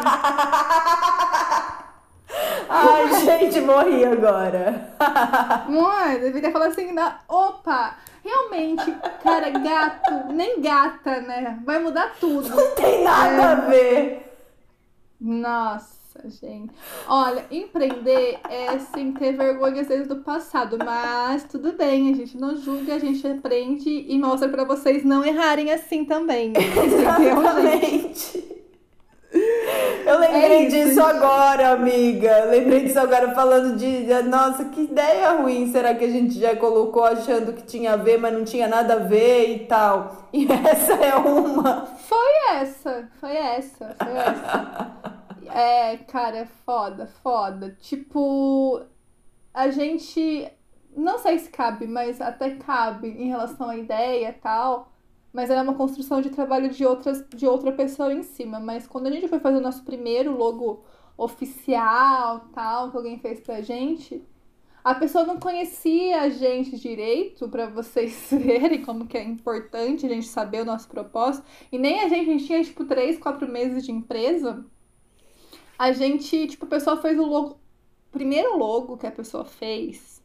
Ai, 2.68 3.20
gente, 3.24 3.60
morri 3.60 4.04
agora. 4.04 4.94
Mãe, 5.68 6.20
deveria 6.20 6.50
falar 6.50 6.66
assim, 6.66 6.92
na... 6.92 7.20
opa, 7.28 7.96
realmente, 8.24 8.92
cara, 9.22 9.50
gato, 9.50 10.32
nem 10.32 10.60
gata, 10.60 11.20
né? 11.20 11.60
Vai 11.64 11.78
mudar 11.78 12.14
tudo. 12.18 12.48
Não 12.48 12.74
tem 12.74 13.04
nada 13.04 13.42
é... 13.42 13.44
a 13.44 13.54
ver. 13.54 14.36
Nossa. 15.20 16.01
Nossa, 16.14 16.28
gente. 16.28 16.72
Olha, 17.08 17.44
empreender 17.50 18.38
é 18.48 18.78
sem 18.78 19.12
ter 19.12 19.32
vergonha 19.32 19.80
às 19.80 19.88
vezes 19.88 20.06
do 20.06 20.16
passado, 20.16 20.76
mas 20.84 21.44
tudo 21.44 21.72
bem, 21.72 22.12
a 22.12 22.16
gente 22.16 22.36
não 22.36 22.56
julga, 22.56 22.94
a 22.94 22.98
gente 22.98 23.26
aprende 23.26 23.88
e 23.88 24.18
mostra 24.18 24.48
para 24.48 24.64
vocês 24.64 25.04
não 25.04 25.24
errarem 25.24 25.72
assim 25.72 26.04
também. 26.04 26.52
Exatamente. 26.84 28.52
Eu 30.04 30.18
lembrei 30.18 30.42
é 30.42 30.62
isso, 30.66 30.76
disso 30.76 31.00
gente. 31.00 31.00
agora, 31.00 31.70
amiga. 31.70 32.44
Lembrei 32.44 32.80
disso 32.80 32.98
agora 32.98 33.34
falando 33.34 33.76
de, 33.76 34.04
nossa, 34.24 34.66
que 34.66 34.82
ideia 34.82 35.30
ruim 35.32 35.72
será 35.72 35.94
que 35.94 36.04
a 36.04 36.10
gente 36.10 36.38
já 36.38 36.54
colocou 36.56 37.04
achando 37.04 37.54
que 37.54 37.62
tinha 37.62 37.94
a 37.94 37.96
ver, 37.96 38.18
mas 38.18 38.34
não 38.34 38.44
tinha 38.44 38.68
nada 38.68 38.94
a 38.94 38.98
ver 38.98 39.54
e 39.54 39.58
tal. 39.60 40.28
E 40.32 40.46
essa 40.52 40.92
é 40.94 41.14
uma. 41.14 41.86
Foi 41.86 42.56
essa, 42.56 43.08
foi 43.18 43.34
essa, 43.34 43.96
foi 43.98 44.12
essa. 44.12 45.12
É, 45.48 45.96
cara, 45.98 46.38
é 46.38 46.46
foda, 46.46 47.06
foda. 47.06 47.76
Tipo, 47.80 48.82
a 49.52 49.70
gente. 49.70 50.50
Não 50.96 51.18
sei 51.18 51.38
se 51.38 51.50
cabe, 51.50 51.86
mas 51.86 52.20
até 52.20 52.56
cabe 52.56 53.08
em 53.08 53.28
relação 53.28 53.70
à 53.70 53.76
ideia 53.76 54.28
e 54.28 54.32
tal. 54.32 54.92
Mas 55.32 55.48
era 55.48 55.62
uma 55.62 55.74
construção 55.74 56.20
de 56.20 56.28
trabalho 56.30 56.68
de, 56.70 56.84
outras, 56.84 57.26
de 57.30 57.46
outra 57.46 57.72
pessoa 57.72 58.12
em 58.12 58.22
cima. 58.22 58.60
Mas 58.60 58.86
quando 58.86 59.06
a 59.06 59.10
gente 59.10 59.28
foi 59.28 59.40
fazer 59.40 59.56
o 59.58 59.62
nosso 59.62 59.82
primeiro 59.84 60.36
logo 60.36 60.84
oficial, 61.16 62.40
tal, 62.54 62.90
que 62.90 62.96
alguém 62.96 63.18
fez 63.18 63.40
pra 63.40 63.62
gente, 63.62 64.22
a 64.84 64.94
pessoa 64.94 65.24
não 65.24 65.38
conhecia 65.38 66.22
a 66.22 66.28
gente 66.28 66.76
direito, 66.76 67.48
para 67.48 67.66
vocês 67.68 68.28
verem 68.32 68.82
como 68.82 69.06
que 69.06 69.16
é 69.16 69.22
importante 69.22 70.04
a 70.04 70.08
gente 70.08 70.26
saber 70.26 70.62
o 70.62 70.64
nosso 70.64 70.88
propósito. 70.88 71.46
E 71.70 71.78
nem 71.78 72.00
a 72.00 72.08
gente, 72.08 72.28
a 72.28 72.32
gente 72.32 72.46
tinha, 72.46 72.64
tipo, 72.64 72.84
três, 72.84 73.18
quatro 73.18 73.48
meses 73.50 73.84
de 73.84 73.92
empresa 73.92 74.64
a 75.82 75.90
gente, 75.90 76.46
tipo, 76.46 76.64
a 76.64 76.68
pessoa 76.68 76.96
fez 76.96 77.18
o 77.18 77.24
logo. 77.24 77.58
Primeiro 78.12 78.56
logo 78.56 78.96
que 78.96 79.04
a 79.04 79.10
pessoa 79.10 79.44
fez 79.44 80.22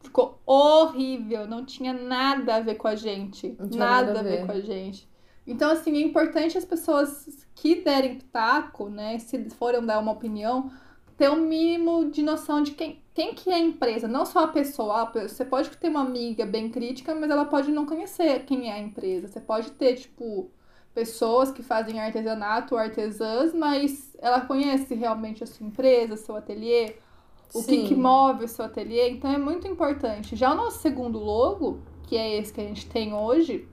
ficou 0.00 0.40
horrível, 0.46 1.46
não 1.46 1.62
tinha 1.62 1.92
nada 1.92 2.54
a 2.54 2.60
ver 2.60 2.76
com 2.76 2.88
a 2.88 2.94
gente. 2.94 3.54
Nada, 3.58 3.76
nada, 3.76 4.20
a 4.20 4.22
ver. 4.22 4.30
ver 4.30 4.46
com 4.46 4.52
a 4.52 4.60
gente. 4.60 5.06
Então, 5.46 5.70
assim, 5.70 5.94
é 5.94 6.00
importante 6.00 6.56
as 6.56 6.64
pessoas 6.64 7.46
que 7.54 7.82
derem 7.82 8.16
pitaco, 8.16 8.88
né, 8.88 9.18
se 9.18 9.50
forem 9.50 9.84
dar 9.84 9.98
uma 9.98 10.12
opinião, 10.12 10.70
ter 11.18 11.30
um 11.30 11.36
mínimo 11.36 12.10
de 12.10 12.22
noção 12.22 12.62
de 12.62 12.70
quem, 12.70 13.02
quem 13.12 13.34
que 13.34 13.50
é 13.50 13.56
a 13.56 13.58
empresa, 13.58 14.08
não 14.08 14.24
só 14.24 14.44
a 14.44 14.48
pessoa. 14.48 15.12
Você 15.12 15.44
pode 15.44 15.68
ter 15.76 15.88
uma 15.90 16.00
amiga 16.00 16.46
bem 16.46 16.70
crítica, 16.70 17.14
mas 17.14 17.30
ela 17.30 17.44
pode 17.44 17.70
não 17.70 17.84
conhecer 17.84 18.46
quem 18.46 18.70
é 18.70 18.72
a 18.72 18.78
empresa. 18.78 19.28
Você 19.28 19.40
pode 19.40 19.70
ter, 19.72 19.96
tipo, 19.96 20.50
pessoas 20.98 21.52
que 21.52 21.62
fazem 21.62 22.00
artesanato, 22.00 22.76
artesãs, 22.76 23.54
mas 23.54 24.16
ela 24.20 24.40
conhece 24.40 24.96
realmente 24.96 25.44
a 25.44 25.46
sua 25.46 25.64
empresa, 25.64 26.16
seu 26.16 26.34
ateliê, 26.34 26.96
o 27.54 27.62
que, 27.62 27.86
que, 27.86 27.94
move 27.94 28.46
o 28.46 28.48
seu 28.48 28.64
ateliê, 28.64 29.08
então 29.10 29.30
é 29.30 29.38
muito 29.38 29.68
importante. 29.68 30.34
Já 30.34 30.50
o 30.52 30.56
nosso 30.56 30.80
segundo 30.80 31.16
logo, 31.16 31.78
que 32.02 32.16
é 32.16 32.36
esse 32.36 32.52
que 32.52 32.60
a 32.60 32.64
gente 32.64 32.84
tem 32.88 33.14
hoje, 33.14 33.68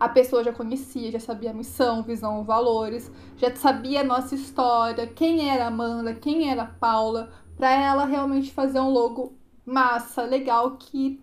a 0.00 0.08
pessoa 0.08 0.42
já 0.42 0.52
conhecia, 0.52 1.12
já 1.12 1.20
sabia 1.20 1.52
a 1.52 1.54
missão, 1.54 2.02
visão, 2.02 2.42
valores, 2.42 3.08
já 3.36 3.54
sabia 3.54 4.00
a 4.00 4.04
nossa 4.04 4.34
história, 4.34 5.06
quem 5.06 5.48
era 5.48 5.66
a 5.66 5.68
Amanda, 5.68 6.12
quem 6.12 6.50
era 6.50 6.64
a 6.64 6.66
Paula, 6.66 7.30
para 7.56 7.70
ela 7.70 8.04
realmente 8.04 8.50
fazer 8.50 8.80
um 8.80 8.90
logo 8.90 9.32
massa, 9.64 10.22
legal, 10.22 10.76
que 10.76 11.20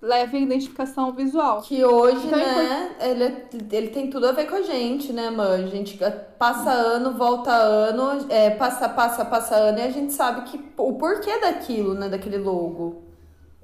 leve 0.00 0.38
a 0.38 0.40
identificação 0.40 1.12
visual. 1.12 1.62
Que 1.62 1.84
hoje, 1.84 2.26
então, 2.26 2.38
é 2.38 2.44
né, 2.44 2.96
é... 2.98 3.10
ele, 3.10 3.44
ele 3.70 3.88
tem 3.88 4.08
tudo 4.08 4.26
a 4.26 4.32
ver 4.32 4.48
com 4.48 4.56
a 4.56 4.62
gente, 4.62 5.12
né, 5.12 5.30
mãe? 5.30 5.64
A 5.64 5.66
gente 5.66 5.98
passa 6.38 6.70
ano, 6.70 7.12
volta 7.12 7.50
ano, 7.50 8.26
é, 8.30 8.50
passa, 8.50 8.88
passa, 8.88 9.24
passa 9.24 9.54
ano 9.54 9.78
e 9.78 9.82
a 9.82 9.90
gente 9.90 10.12
sabe 10.12 10.42
que 10.42 10.58
o 10.76 10.94
porquê 10.94 11.38
daquilo, 11.40 11.94
né, 11.94 12.08
daquele 12.08 12.38
logo. 12.38 13.02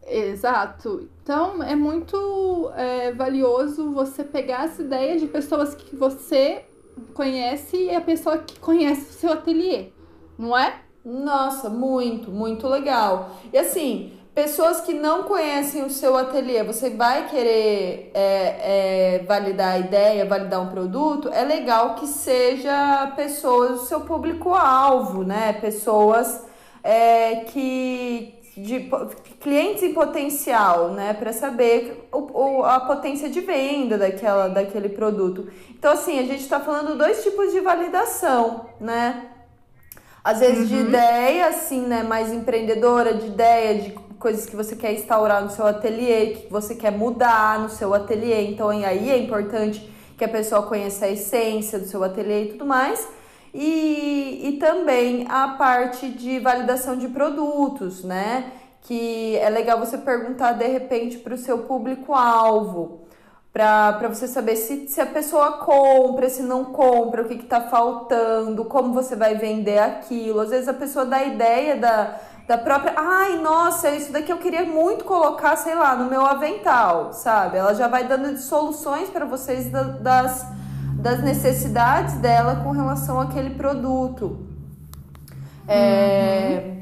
Exato. 0.07 1.09
Então 1.22 1.62
é 1.62 1.75
muito 1.75 2.70
é, 2.77 3.12
valioso 3.12 3.92
você 3.92 4.25
pegar 4.25 4.64
essa 4.64 4.83
ideia 4.83 5.18
de 5.18 5.27
pessoas 5.27 5.75
que 5.75 5.96
você 5.96 6.64
conhece 7.14 7.77
e 7.77 7.94
a 7.94 8.01
pessoa 8.01 8.38
que 8.38 8.59
conhece 8.59 9.11
o 9.11 9.12
seu 9.14 9.33
ateliê, 9.33 9.88
não 10.38 10.57
é? 10.57 10.83
Nossa, 11.05 11.68
muito, 11.68 12.31
muito 12.31 12.68
legal. 12.68 13.37
E 13.53 13.59
assim, 13.59 14.12
pessoas 14.35 14.81
que 14.81 14.95
não 14.95 15.25
conhecem 15.25 15.85
o 15.85 15.90
seu 15.90 16.16
ateliê, 16.16 16.62
você 16.62 16.90
vai 16.90 17.29
querer 17.29 18.11
é, 18.14 19.18
é, 19.21 19.25
validar 19.27 19.75
a 19.75 19.79
ideia, 19.79 20.25
validar 20.25 20.61
um 20.61 20.71
produto, 20.71 21.29
é 21.33 21.45
legal 21.45 21.95
que 21.97 22.07
seja 22.07 23.12
pessoas, 23.14 23.83
o 23.83 23.87
seu 23.87 24.01
público-alvo, 24.01 25.23
né? 25.23 25.53
Pessoas 25.55 26.45
é, 26.83 27.37
que. 27.47 28.38
De, 28.55 28.90
clientes 29.40 29.83
em 29.83 29.95
potencial, 29.95 30.90
né, 30.90 31.14
para 31.14 31.33
saber 31.33 32.07
o, 32.12 32.18
o, 32.18 32.64
a 32.66 32.81
potência 32.81 33.31
de 33.31 33.40
venda 33.40 33.97
daquela, 33.97 34.47
daquele 34.49 34.90
produto. 34.90 35.51
Então, 35.71 35.90
assim, 35.90 36.18
a 36.18 36.23
gente 36.25 36.42
está 36.42 36.61
falando 36.61 36.99
dois 36.99 37.23
tipos 37.23 37.51
de 37.51 37.61
validação, 37.61 38.66
né? 38.79 39.25
Às 40.23 40.40
vezes 40.40 40.71
uhum. 40.71 40.77
de 40.77 40.88
ideia, 40.88 41.47
assim, 41.47 41.81
né, 41.81 42.03
mais 42.03 42.31
empreendedora, 42.31 43.14
de 43.14 43.27
ideia, 43.27 43.81
de 43.81 43.90
coisas 44.22 44.46
que 44.46 44.54
você 44.54 44.76
quer 44.76 44.94
instaurar 44.94 45.42
no 45.42 45.50
seu 45.50 45.66
ateliê, 45.66 46.28
que 46.28 46.50
você 46.50 46.76
quer 46.76 46.92
mudar 46.92 47.58
no 47.58 47.68
seu 47.68 47.92
ateliê. 47.92 48.46
Então 48.46 48.68
aí 48.68 49.11
é 49.11 49.18
importante 49.18 49.92
que 50.16 50.24
a 50.24 50.28
pessoa 50.28 50.62
conheça 50.62 51.06
a 51.06 51.11
essência 51.11 51.76
do 51.76 51.87
seu 51.87 52.04
ateliê 52.04 52.44
e 52.44 52.48
tudo 52.52 52.64
mais. 52.64 53.06
E, 53.52 54.40
e 54.44 54.52
também 54.58 55.26
a 55.28 55.48
parte 55.48 56.08
de 56.08 56.38
validação 56.38 56.96
de 56.96 57.08
produtos, 57.08 58.04
né? 58.04 58.52
Que 58.82 59.37
é 59.37 59.50
legal 59.50 59.78
você 59.80 59.98
perguntar 59.98 60.52
de 60.52 60.68
repente 60.68 61.18
para 61.18 61.35
o 61.35 61.38
seu 61.38 61.58
público-alvo 61.58 63.02
para 63.52 64.08
você 64.08 64.26
saber 64.26 64.56
se, 64.56 64.88
se 64.88 64.98
a 64.98 65.04
pessoa 65.04 65.58
compra, 65.58 66.26
se 66.30 66.42
não 66.42 66.64
compra, 66.64 67.20
o 67.20 67.28
que 67.28 67.35
está 67.35 67.61
faltando, 67.61 68.64
como 68.64 68.94
você 68.94 69.14
vai 69.14 69.35
vender 69.35 69.78
aquilo. 69.78 70.40
Às 70.40 70.48
vezes 70.48 70.68
a 70.68 70.72
pessoa 70.72 71.04
dá 71.04 71.22
ideia 71.22 71.76
da, 71.76 72.18
da 72.46 72.59
própria. 72.59 72.94
Ai, 72.96 73.38
nossa, 73.38 73.90
isso 73.90 74.12
daqui 74.12 74.33
eu 74.33 74.38
queria 74.38 74.64
muito 74.64 75.05
colocar, 75.05 75.57
sei 75.57 75.74
lá, 75.74 75.94
no 75.96 76.11
meu 76.11 76.24
avental, 76.24 77.12
sabe? 77.12 77.57
Ela 77.57 77.74
já 77.74 77.88
vai 77.88 78.05
dando 78.05 78.37
soluções 78.38 79.09
para 79.09 79.24
vocês 79.24 79.70
das, 79.70 80.46
das 80.98 81.22
necessidades 81.22 82.14
dela 82.14 82.57
com 82.57 82.70
relação 82.70 83.20
àquele 83.20 83.50
produto. 83.50 84.46
É. 85.68 86.62
Uhum. 86.66 86.72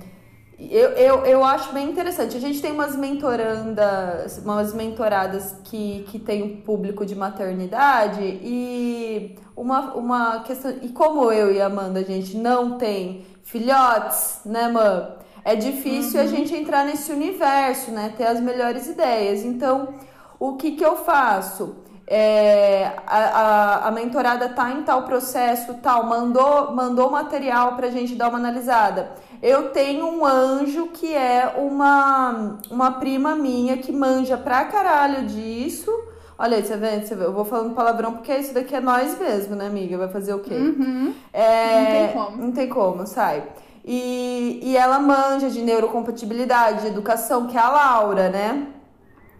Eu, 0.68 0.90
eu, 0.90 1.25
eu 1.25 1.44
acho 1.44 1.73
bem 1.73 1.90
interessante. 1.90 2.37
A 2.37 2.40
gente 2.40 2.61
tem 2.61 2.70
umas 2.70 2.94
mentorandas, 2.94 4.38
umas 4.38 4.75
mentoradas 4.75 5.57
que, 5.64 6.05
que 6.09 6.18
tem 6.18 6.57
público 6.59 7.07
de 7.07 7.14
maternidade 7.14 8.20
e 8.23 9.38
uma, 9.57 9.94
uma 9.94 10.40
questão. 10.40 10.70
E 10.83 10.90
como 10.90 11.33
eu 11.33 11.51
e 11.51 11.61
a 11.62 11.66
Amanda, 11.66 12.01
a 12.01 12.05
gente 12.05 12.37
não 12.37 12.77
tem 12.77 13.25
filhotes, 13.42 14.40
né, 14.44 14.68
mãe? 14.68 15.20
É 15.44 15.55
difícil 15.55 16.20
uhum. 16.20 16.26
a 16.26 16.29
gente 16.29 16.55
entrar 16.55 16.85
nesse 16.85 17.12
universo, 17.12 17.90
né? 17.90 18.12
Ter 18.16 18.26
as 18.26 18.40
melhores 18.40 18.87
ideias. 18.87 19.44
Então, 19.44 19.94
o 20.38 20.57
que, 20.57 20.72
que 20.72 20.85
eu 20.85 20.96
faço? 20.96 21.76
É, 22.12 22.90
a, 23.07 23.18
a, 23.18 23.88
a, 23.88 23.90
mentorada 23.92 24.48
tá 24.48 24.72
em 24.72 24.83
tal 24.83 25.05
processo, 25.05 25.74
tal, 25.74 26.07
mandou, 26.07 26.72
mandou 26.72 27.09
material 27.09 27.76
pra 27.76 27.88
gente 27.88 28.16
dar 28.16 28.31
uma 28.31 28.38
analisada. 28.38 29.12
Eu 29.40 29.70
tenho 29.70 30.07
um 30.07 30.26
anjo 30.26 30.88
que 30.88 31.14
é 31.14 31.55
uma, 31.57 32.59
uma 32.68 32.90
prima 32.98 33.37
minha 33.37 33.76
que 33.76 33.92
manja 33.92 34.37
pra 34.37 34.64
caralho 34.64 35.24
disso. 35.26 35.90
Olha 36.37 36.57
aí, 36.57 36.64
você 36.64 36.76
vê, 36.76 37.00
você 37.00 37.14
vê, 37.14 37.26
eu 37.26 37.33
vou 37.33 37.44
falando 37.44 37.74
palavrão 37.74 38.14
porque 38.14 38.35
isso 38.35 38.53
daqui 38.53 38.74
é 38.74 38.81
nós 38.81 39.16
mesmo, 39.16 39.55
né, 39.55 39.66
amiga? 39.66 39.96
Vai 39.96 40.09
fazer 40.09 40.35
o 40.35 40.40
quê? 40.40 40.55
Uhum. 40.55 41.14
É, 41.33 41.76
não 41.76 41.87
tem 41.87 42.12
como. 42.12 42.37
Não 42.37 42.53
tem 42.53 42.68
como, 42.68 43.07
sai. 43.07 43.44
E, 43.92 44.61
e 44.62 44.76
ela 44.76 45.00
manja 45.00 45.50
de 45.50 45.61
neurocompatibilidade, 45.62 46.83
de 46.83 46.87
educação, 46.87 47.48
que 47.48 47.57
é 47.57 47.61
a 47.61 47.68
Laura, 47.68 48.29
né? 48.29 48.68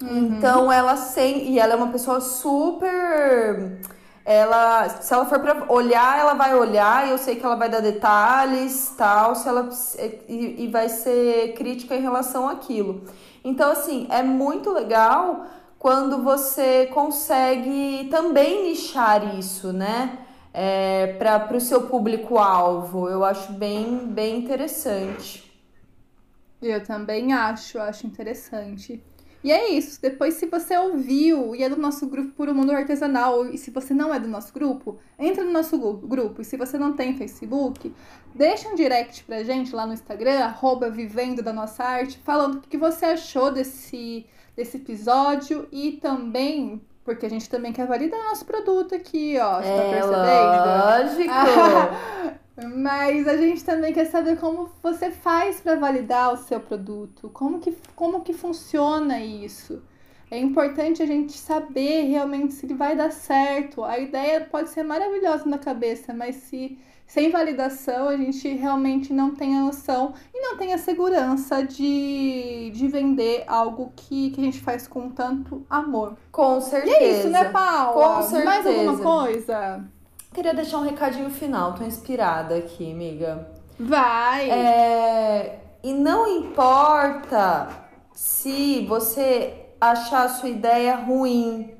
Uhum. 0.02 0.34
Então 0.36 0.72
ela 0.72 0.96
sem. 0.96 1.52
E 1.52 1.58
ela 1.58 1.74
é 1.74 1.76
uma 1.76 1.92
pessoa 1.92 2.20
super 2.20 3.78
ela, 4.24 4.88
se 4.88 5.12
ela 5.12 5.24
for 5.24 5.40
para 5.40 5.72
olhar, 5.72 6.18
ela 6.18 6.34
vai 6.34 6.54
olhar 6.54 7.06
e 7.06 7.10
eu 7.10 7.18
sei 7.18 7.36
que 7.36 7.44
ela 7.44 7.56
vai 7.56 7.68
dar 7.68 7.80
detalhes, 7.80 8.94
tal, 8.96 9.34
se 9.34 9.48
ela 9.48 9.68
e, 10.28 10.64
e 10.64 10.68
vai 10.68 10.88
ser 10.88 11.54
crítica 11.54 11.96
em 11.96 12.00
relação 12.00 12.48
àquilo. 12.48 13.02
Então, 13.42 13.72
assim, 13.72 14.06
é 14.10 14.22
muito 14.22 14.70
legal 14.70 15.46
quando 15.78 16.22
você 16.22 16.86
consegue 16.92 18.08
também 18.10 18.68
nichar 18.68 19.36
isso, 19.38 19.72
né? 19.72 20.18
É, 20.52 21.14
para 21.18 21.56
o 21.56 21.60
seu 21.60 21.86
público-alvo. 21.86 23.08
Eu 23.08 23.24
acho 23.24 23.52
bem, 23.52 24.06
bem 24.06 24.38
interessante. 24.38 25.50
Eu 26.60 26.82
também 26.84 27.32
acho, 27.32 27.78
acho 27.78 28.06
interessante. 28.06 29.02
E 29.42 29.50
é 29.50 29.70
isso. 29.70 30.00
Depois, 30.00 30.34
se 30.34 30.46
você 30.46 30.76
ouviu 30.76 31.54
e 31.56 31.62
é 31.62 31.68
do 31.68 31.76
nosso 31.76 32.06
grupo 32.06 32.32
Puro 32.32 32.54
Mundo 32.54 32.72
Artesanal, 32.72 33.46
e 33.46 33.56
se 33.56 33.70
você 33.70 33.94
não 33.94 34.14
é 34.14 34.20
do 34.20 34.28
nosso 34.28 34.52
grupo, 34.52 34.98
entra 35.18 35.42
no 35.42 35.50
nosso 35.50 35.78
grupo. 35.78 36.42
E 36.42 36.44
se 36.44 36.58
você 36.58 36.76
não 36.76 36.92
tem 36.92 37.16
Facebook, 37.16 37.94
deixa 38.34 38.68
um 38.68 38.74
direct 38.74 39.24
pra 39.24 39.42
gente 39.42 39.74
lá 39.74 39.86
no 39.86 39.94
Instagram, 39.94 40.40
arroba 40.40 40.90
Vivendo 40.90 41.42
da 41.42 41.54
Nossa 41.54 41.82
Arte, 41.82 42.18
falando 42.18 42.56
o 42.56 42.60
que 42.60 42.76
você 42.76 43.06
achou 43.06 43.50
desse, 43.50 44.26
desse 44.54 44.76
episódio 44.76 45.66
e 45.72 45.92
também 45.92 46.82
porque 47.11 47.27
a 47.27 47.31
gente 47.31 47.51
também 47.51 47.73
quer 47.73 47.88
validar 47.88 48.23
nosso 48.25 48.44
produto 48.44 48.94
aqui, 48.94 49.37
ó. 49.38 49.61
Você 49.61 49.68
tá 49.68 49.75
é, 49.75 50.01
tá 50.01 51.07
percebendo? 51.07 51.27
Lógico! 51.27 52.77
Mas 52.79 53.27
a 53.27 53.37
gente 53.37 53.64
também 53.64 53.92
quer 53.92 54.05
saber 54.05 54.38
como 54.38 54.70
você 54.81 55.11
faz 55.11 55.61
para 55.61 55.75
validar 55.75 56.33
o 56.33 56.37
seu 56.37 56.61
produto, 56.61 57.29
como 57.31 57.59
que, 57.59 57.77
como 57.96 58.20
que 58.20 58.33
funciona 58.33 59.18
isso. 59.18 59.83
É 60.31 60.38
importante 60.38 61.03
a 61.03 61.07
gente 61.07 61.33
saber 61.33 62.03
realmente 62.03 62.55
se 62.55 62.66
ele 62.66 62.75
vai 62.75 62.94
dar 62.94 63.11
certo. 63.11 63.83
A 63.83 63.99
ideia 63.99 64.42
pode 64.42 64.70
ser 64.70 64.85
maravilhosa 64.85 65.46
na 65.46 65.59
cabeça, 65.59 66.14
mas 66.14 66.37
se 66.37 66.79
sem 67.11 67.29
validação 67.29 68.09
a 68.09 68.16
gente 68.16 68.49
realmente 68.55 69.12
não 69.12 69.35
tem 69.35 69.59
a 69.59 69.62
noção 69.62 70.14
e 70.33 70.40
não 70.40 70.57
tem 70.57 70.73
a 70.73 70.79
segurança 70.79 71.61
de, 71.64 72.70
de 72.73 72.87
vender 72.87 73.42
algo 73.49 73.92
que, 73.96 74.31
que 74.31 74.40
a 74.40 74.44
gente 74.44 74.61
faz 74.61 74.87
com 74.87 75.11
tanto 75.11 75.66
amor. 75.68 76.16
Com 76.31 76.61
certeza. 76.61 76.96
E 76.96 77.03
é 77.03 77.18
isso, 77.18 77.29
né, 77.29 77.51
Paula? 77.51 78.16
Com 78.16 78.23
certeza. 78.23 78.44
Mais 78.44 78.64
alguma 78.64 78.99
coisa? 78.99 79.85
Queria 80.33 80.55
deixar 80.55 80.79
um 80.79 80.85
recadinho 80.85 81.31
final, 81.31 81.75
tô 81.75 81.83
inspirada 81.83 82.55
aqui, 82.55 82.92
amiga. 82.92 83.51
Vai! 83.77 84.49
É... 84.49 85.59
E 85.83 85.92
não 85.92 86.29
importa 86.29 87.70
se 88.12 88.87
você 88.87 89.66
achar 89.81 90.27
a 90.27 90.29
sua 90.29 90.49
ideia 90.49 90.94
ruim. 90.94 91.75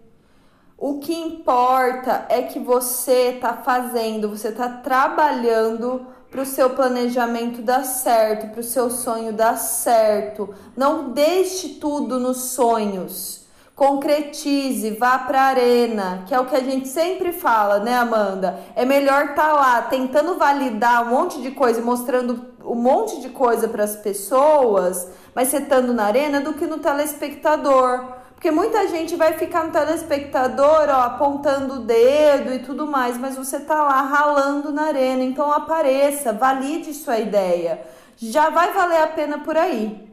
O 0.81 0.99
que 0.99 1.15
importa 1.15 2.25
é 2.31 2.41
que 2.41 2.59
você 2.59 3.37
tá 3.39 3.53
fazendo, 3.53 4.31
você 4.31 4.51
tá 4.51 4.67
trabalhando 4.67 6.07
para 6.31 6.41
o 6.41 6.47
seu 6.47 6.71
planejamento 6.71 7.61
dar 7.61 7.85
certo, 7.85 8.51
para 8.51 8.61
o 8.61 8.65
seu 8.65 8.91
sonho 8.91 9.31
dar 9.31 9.59
certo. 9.59 10.55
Não 10.75 11.11
deixe 11.11 11.75
tudo 11.75 12.19
nos 12.19 12.39
sonhos 12.53 13.41
concretize, 13.81 14.91
vá 14.91 15.19
para 15.21 15.41
a 15.41 15.45
arena, 15.45 16.25
que 16.27 16.35
é 16.35 16.39
o 16.39 16.45
que 16.45 16.55
a 16.55 16.63
gente 16.63 16.87
sempre 16.87 17.33
fala, 17.33 17.79
né, 17.79 17.97
Amanda? 17.97 18.61
É 18.77 18.85
melhor 18.85 19.31
estar 19.31 19.49
tá 19.49 19.53
lá 19.55 19.81
tentando 19.81 20.35
validar 20.35 21.07
um 21.07 21.09
monte 21.09 21.41
de 21.41 21.51
coisa, 21.53 21.81
mostrando 21.81 22.45
um 22.63 22.75
monte 22.75 23.23
de 23.23 23.31
coisa 23.31 23.67
para 23.69 23.83
as 23.83 23.97
pessoas, 23.97 25.09
mas 25.35 25.49
você 25.49 25.57
estando 25.57 25.95
na 25.95 26.05
arena 26.05 26.43
do 26.43 26.53
que 26.53 26.67
no 26.67 26.77
telespectador. 26.77 28.20
Porque 28.41 28.51
muita 28.51 28.89
gente 28.89 29.17
vai 29.17 29.35
ficar 29.35 29.67
no 29.67 29.71
telespectador, 29.71 30.89
ó, 30.89 31.03
apontando 31.03 31.75
o 31.75 31.85
dedo 31.85 32.55
e 32.55 32.61
tudo 32.61 32.87
mais, 32.87 33.19
mas 33.19 33.37
você 33.37 33.61
tá 33.61 33.83
lá 33.83 34.01
ralando 34.01 34.73
na 34.73 34.85
arena. 34.85 35.23
Então 35.23 35.53
apareça, 35.53 36.33
valide 36.33 36.95
sua 36.95 37.19
ideia. 37.19 37.83
Já 38.17 38.49
vai 38.49 38.73
valer 38.73 39.03
a 39.03 39.09
pena 39.09 39.41
por 39.41 39.59
aí. 39.59 40.09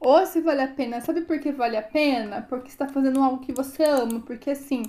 Ou 0.00 0.26
se 0.26 0.40
vale 0.40 0.62
a 0.62 0.66
pena, 0.66 1.00
sabe 1.00 1.20
por 1.20 1.38
que 1.38 1.52
vale 1.52 1.76
a 1.76 1.82
pena? 1.82 2.44
Porque 2.48 2.66
está 2.70 2.88
fazendo 2.88 3.22
algo 3.22 3.38
que 3.38 3.52
você 3.52 3.84
ama. 3.84 4.20
Porque 4.26 4.50
assim, 4.50 4.82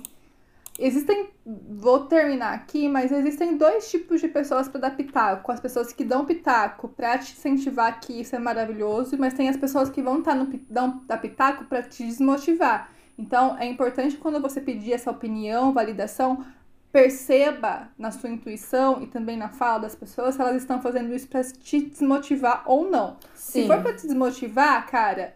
existem. 0.78 1.30
Vou 1.44 2.06
terminar 2.06 2.54
aqui, 2.54 2.88
mas 2.88 3.10
existem 3.10 3.56
dois 3.56 3.90
tipos 3.90 4.20
de 4.20 4.28
pessoas 4.28 4.68
para 4.68 4.82
dar 4.82 4.96
pitaco. 4.96 5.50
As 5.50 5.60
pessoas 5.60 5.92
que 5.92 6.04
dão 6.04 6.24
pitaco 6.24 6.88
para 6.88 7.18
te 7.18 7.32
incentivar 7.32 8.00
que 8.00 8.20
isso 8.20 8.36
é 8.36 8.38
maravilhoso, 8.38 9.16
mas 9.18 9.34
tem 9.34 9.48
as 9.48 9.56
pessoas 9.56 9.90
que 9.90 10.02
vão 10.02 10.18
estar 10.20 10.32
tá 10.32 10.36
no 10.36 10.46
dão, 10.68 11.02
dar 11.06 11.18
pitaco 11.18 11.64
para 11.64 11.82
te 11.82 12.04
desmotivar. 12.04 12.90
Então 13.18 13.56
é 13.58 13.66
importante 13.66 14.16
quando 14.16 14.40
você 14.40 14.60
pedir 14.60 14.92
essa 14.92 15.10
opinião, 15.10 15.72
validação, 15.72 16.44
perceba 16.92 17.88
na 17.98 18.10
sua 18.10 18.30
intuição 18.30 19.02
e 19.02 19.06
também 19.06 19.36
na 19.36 19.48
fala 19.48 19.80
das 19.80 19.94
pessoas 19.94 20.34
se 20.34 20.40
elas 20.40 20.56
estão 20.56 20.80
fazendo 20.80 21.14
isso 21.14 21.28
para 21.28 21.42
te 21.44 21.82
desmotivar 21.82 22.62
ou 22.66 22.88
não. 22.88 23.16
Sim. 23.34 23.62
Se 23.62 23.66
for 23.66 23.82
para 23.82 23.94
te 23.94 24.06
desmotivar, 24.06 24.86
cara, 24.86 25.34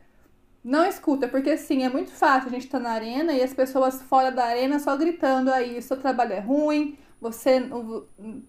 não 0.64 0.87
escuta, 0.87 1.27
porque 1.29 1.51
assim, 1.51 1.83
é 1.83 1.88
muito 1.88 2.11
fácil 2.11 2.48
a 2.48 2.53
gente 2.53 2.68
tá 2.68 2.79
na 2.79 2.90
arena 2.90 3.33
e 3.33 3.42
as 3.42 3.53
pessoas 3.53 4.01
fora 4.03 4.31
da 4.31 4.44
arena 4.44 4.79
só 4.79 4.96
gritando 4.96 5.51
aí, 5.51 5.81
seu 5.83 5.96
trabalho 5.96 6.33
é 6.35 6.40
ruim, 6.40 6.96
você 7.20 7.68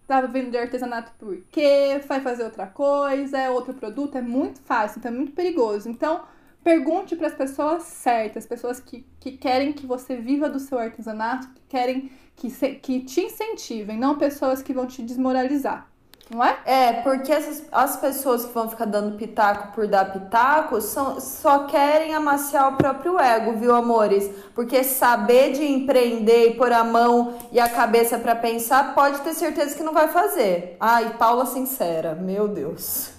tá 0.07 0.21
vendo 0.21 0.49
de 0.51 0.57
artesanato 0.57 1.11
por 1.19 1.37
quê? 1.51 2.01
Vai 2.07 2.21
fazer 2.21 2.43
outra 2.43 2.65
coisa, 2.65 3.37
é 3.37 3.49
outro 3.49 3.73
produto, 3.73 4.17
é 4.17 4.21
muito 4.21 4.59
fácil, 4.61 4.99
então 4.99 5.11
é 5.11 5.15
muito 5.15 5.31
perigoso. 5.31 5.87
Então, 5.87 6.23
pergunte 6.63 7.15
para 7.15 7.27
as 7.27 7.35
pessoas 7.35 7.83
certas, 7.83 8.47
pessoas 8.47 8.79
que, 8.79 9.05
que 9.19 9.33
querem 9.33 9.73
que 9.73 9.85
você 9.85 10.15
viva 10.15 10.49
do 10.49 10.59
seu 10.59 10.79
artesanato, 10.79 11.49
que 11.49 11.61
querem 11.69 12.11
que, 12.35 12.49
se, 12.49 12.75
que 12.75 13.01
te 13.01 13.21
incentivem, 13.21 13.97
não 13.97 14.17
pessoas 14.17 14.63
que 14.63 14.73
vão 14.73 14.87
te 14.87 15.03
desmoralizar. 15.03 15.92
Não 16.29 16.43
é? 16.43 16.57
É, 16.65 16.93
porque 17.01 17.31
essas, 17.31 17.63
as 17.71 17.97
pessoas 17.97 18.45
que 18.45 18.53
vão 18.53 18.69
ficar 18.69 18.85
dando 18.85 19.17
pitaco 19.17 19.73
por 19.73 19.87
dar 19.87 20.11
pitaco 20.11 20.79
são, 20.79 21.19
só 21.19 21.65
querem 21.65 22.13
amaciar 22.13 22.73
o 22.73 22.77
próprio 22.77 23.19
ego, 23.19 23.53
viu, 23.53 23.75
amores? 23.75 24.29
Porque 24.55 24.83
saber 24.83 25.51
de 25.51 25.65
empreender 25.65 26.51
e 26.51 26.53
pôr 26.55 26.71
a 26.71 26.83
mão 26.83 27.35
e 27.51 27.59
a 27.59 27.67
cabeça 27.67 28.17
para 28.17 28.35
pensar, 28.35 28.95
pode 28.95 29.19
ter 29.19 29.33
certeza 29.33 29.75
que 29.75 29.83
não 29.83 29.93
vai 29.93 30.07
fazer. 30.07 30.77
Ai, 30.79 31.15
Paula 31.19 31.45
sincera, 31.45 32.15
meu 32.15 32.47
Deus. 32.47 33.11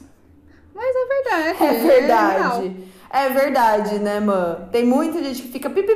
Mas 0.75 0.95
é 0.97 1.07
verdade. 1.07 1.65
É 1.65 1.73
verdade. 1.87 2.77
É 2.77 2.95
é 3.11 3.29
verdade, 3.29 3.99
né, 3.99 4.21
mãe? 4.21 4.69
Tem 4.73 4.85
muita 4.85 5.23
gente 5.23 5.43
que 5.43 5.49
fica 5.49 5.71
pipi, 5.71 5.93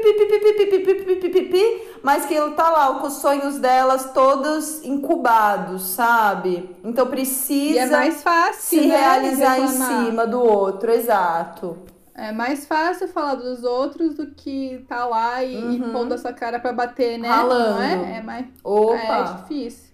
mas 2.02 2.26
que 2.26 2.34
tá 2.52 2.70
lá 2.70 2.94
com 3.00 3.06
os 3.06 3.14
sonhos 3.14 3.58
delas 3.58 4.12
todos 4.12 4.84
incubados, 4.84 5.82
sabe? 5.82 6.76
Então 6.84 7.06
precisa 7.06 7.74
e 7.74 7.78
é 7.78 7.86
mais 7.86 8.22
fácil, 8.22 8.62
se 8.62 8.86
né, 8.86 8.96
realizar 8.96 9.58
em 9.58 9.68
cima 9.68 10.26
do 10.26 10.40
outro, 10.40 10.90
exato. 10.90 11.76
É 12.14 12.32
mais 12.32 12.66
fácil 12.66 13.06
falar 13.06 13.36
dos 13.36 13.62
outros 13.62 14.14
do 14.14 14.32
que 14.32 14.84
tá 14.88 15.04
lá 15.06 15.44
e, 15.44 15.56
uhum. 15.56 15.72
e 15.72 15.92
pondo 15.92 16.14
a 16.14 16.18
sua 16.18 16.32
cara 16.32 16.58
pra 16.58 16.72
bater, 16.72 17.16
né? 17.16 17.28
Ralando. 17.28 17.74
Não 17.74 17.82
é? 17.82 18.18
É 18.18 18.22
mais 18.22 18.46
Opa. 18.64 18.96
É, 18.96 19.20
é 19.20 19.36
difícil. 19.36 19.88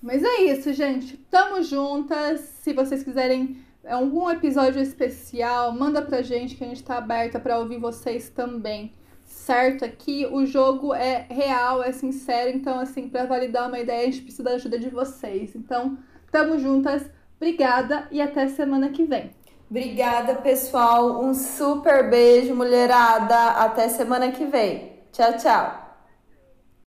Mas 0.00 0.22
é 0.22 0.42
isso, 0.42 0.72
gente. 0.72 1.16
Tamo 1.28 1.60
juntas. 1.62 2.40
Se 2.62 2.72
vocês 2.72 3.02
quiserem 3.02 3.65
algum 3.88 4.30
episódio 4.30 4.80
especial, 4.80 5.72
manda 5.72 6.02
pra 6.02 6.22
gente 6.22 6.56
que 6.56 6.64
a 6.64 6.66
gente 6.66 6.82
tá 6.82 6.98
aberta 6.98 7.38
para 7.38 7.58
ouvir 7.58 7.78
vocês 7.78 8.28
também. 8.28 8.92
Certo? 9.24 9.84
Aqui 9.84 10.26
o 10.30 10.46
jogo 10.46 10.94
é 10.94 11.26
real, 11.28 11.82
é 11.82 11.92
sincero, 11.92 12.50
então 12.50 12.78
assim, 12.78 13.08
para 13.08 13.26
validar 13.26 13.68
uma 13.68 13.78
ideia, 13.78 14.02
a 14.02 14.10
gente 14.10 14.22
precisa 14.22 14.44
da 14.44 14.52
ajuda 14.52 14.78
de 14.78 14.88
vocês. 14.88 15.54
Então, 15.54 15.98
tamo 16.30 16.58
juntas. 16.58 17.02
Obrigada 17.36 18.08
e 18.10 18.20
até 18.20 18.48
semana 18.48 18.90
que 18.90 19.04
vem. 19.04 19.30
Obrigada, 19.68 20.36
pessoal. 20.36 21.22
Um 21.22 21.34
super 21.34 22.08
beijo, 22.08 22.54
mulherada. 22.54 23.50
Até 23.50 23.88
semana 23.88 24.30
que 24.30 24.44
vem. 24.46 24.92
Tchau, 25.12 25.36
tchau. 25.36 25.85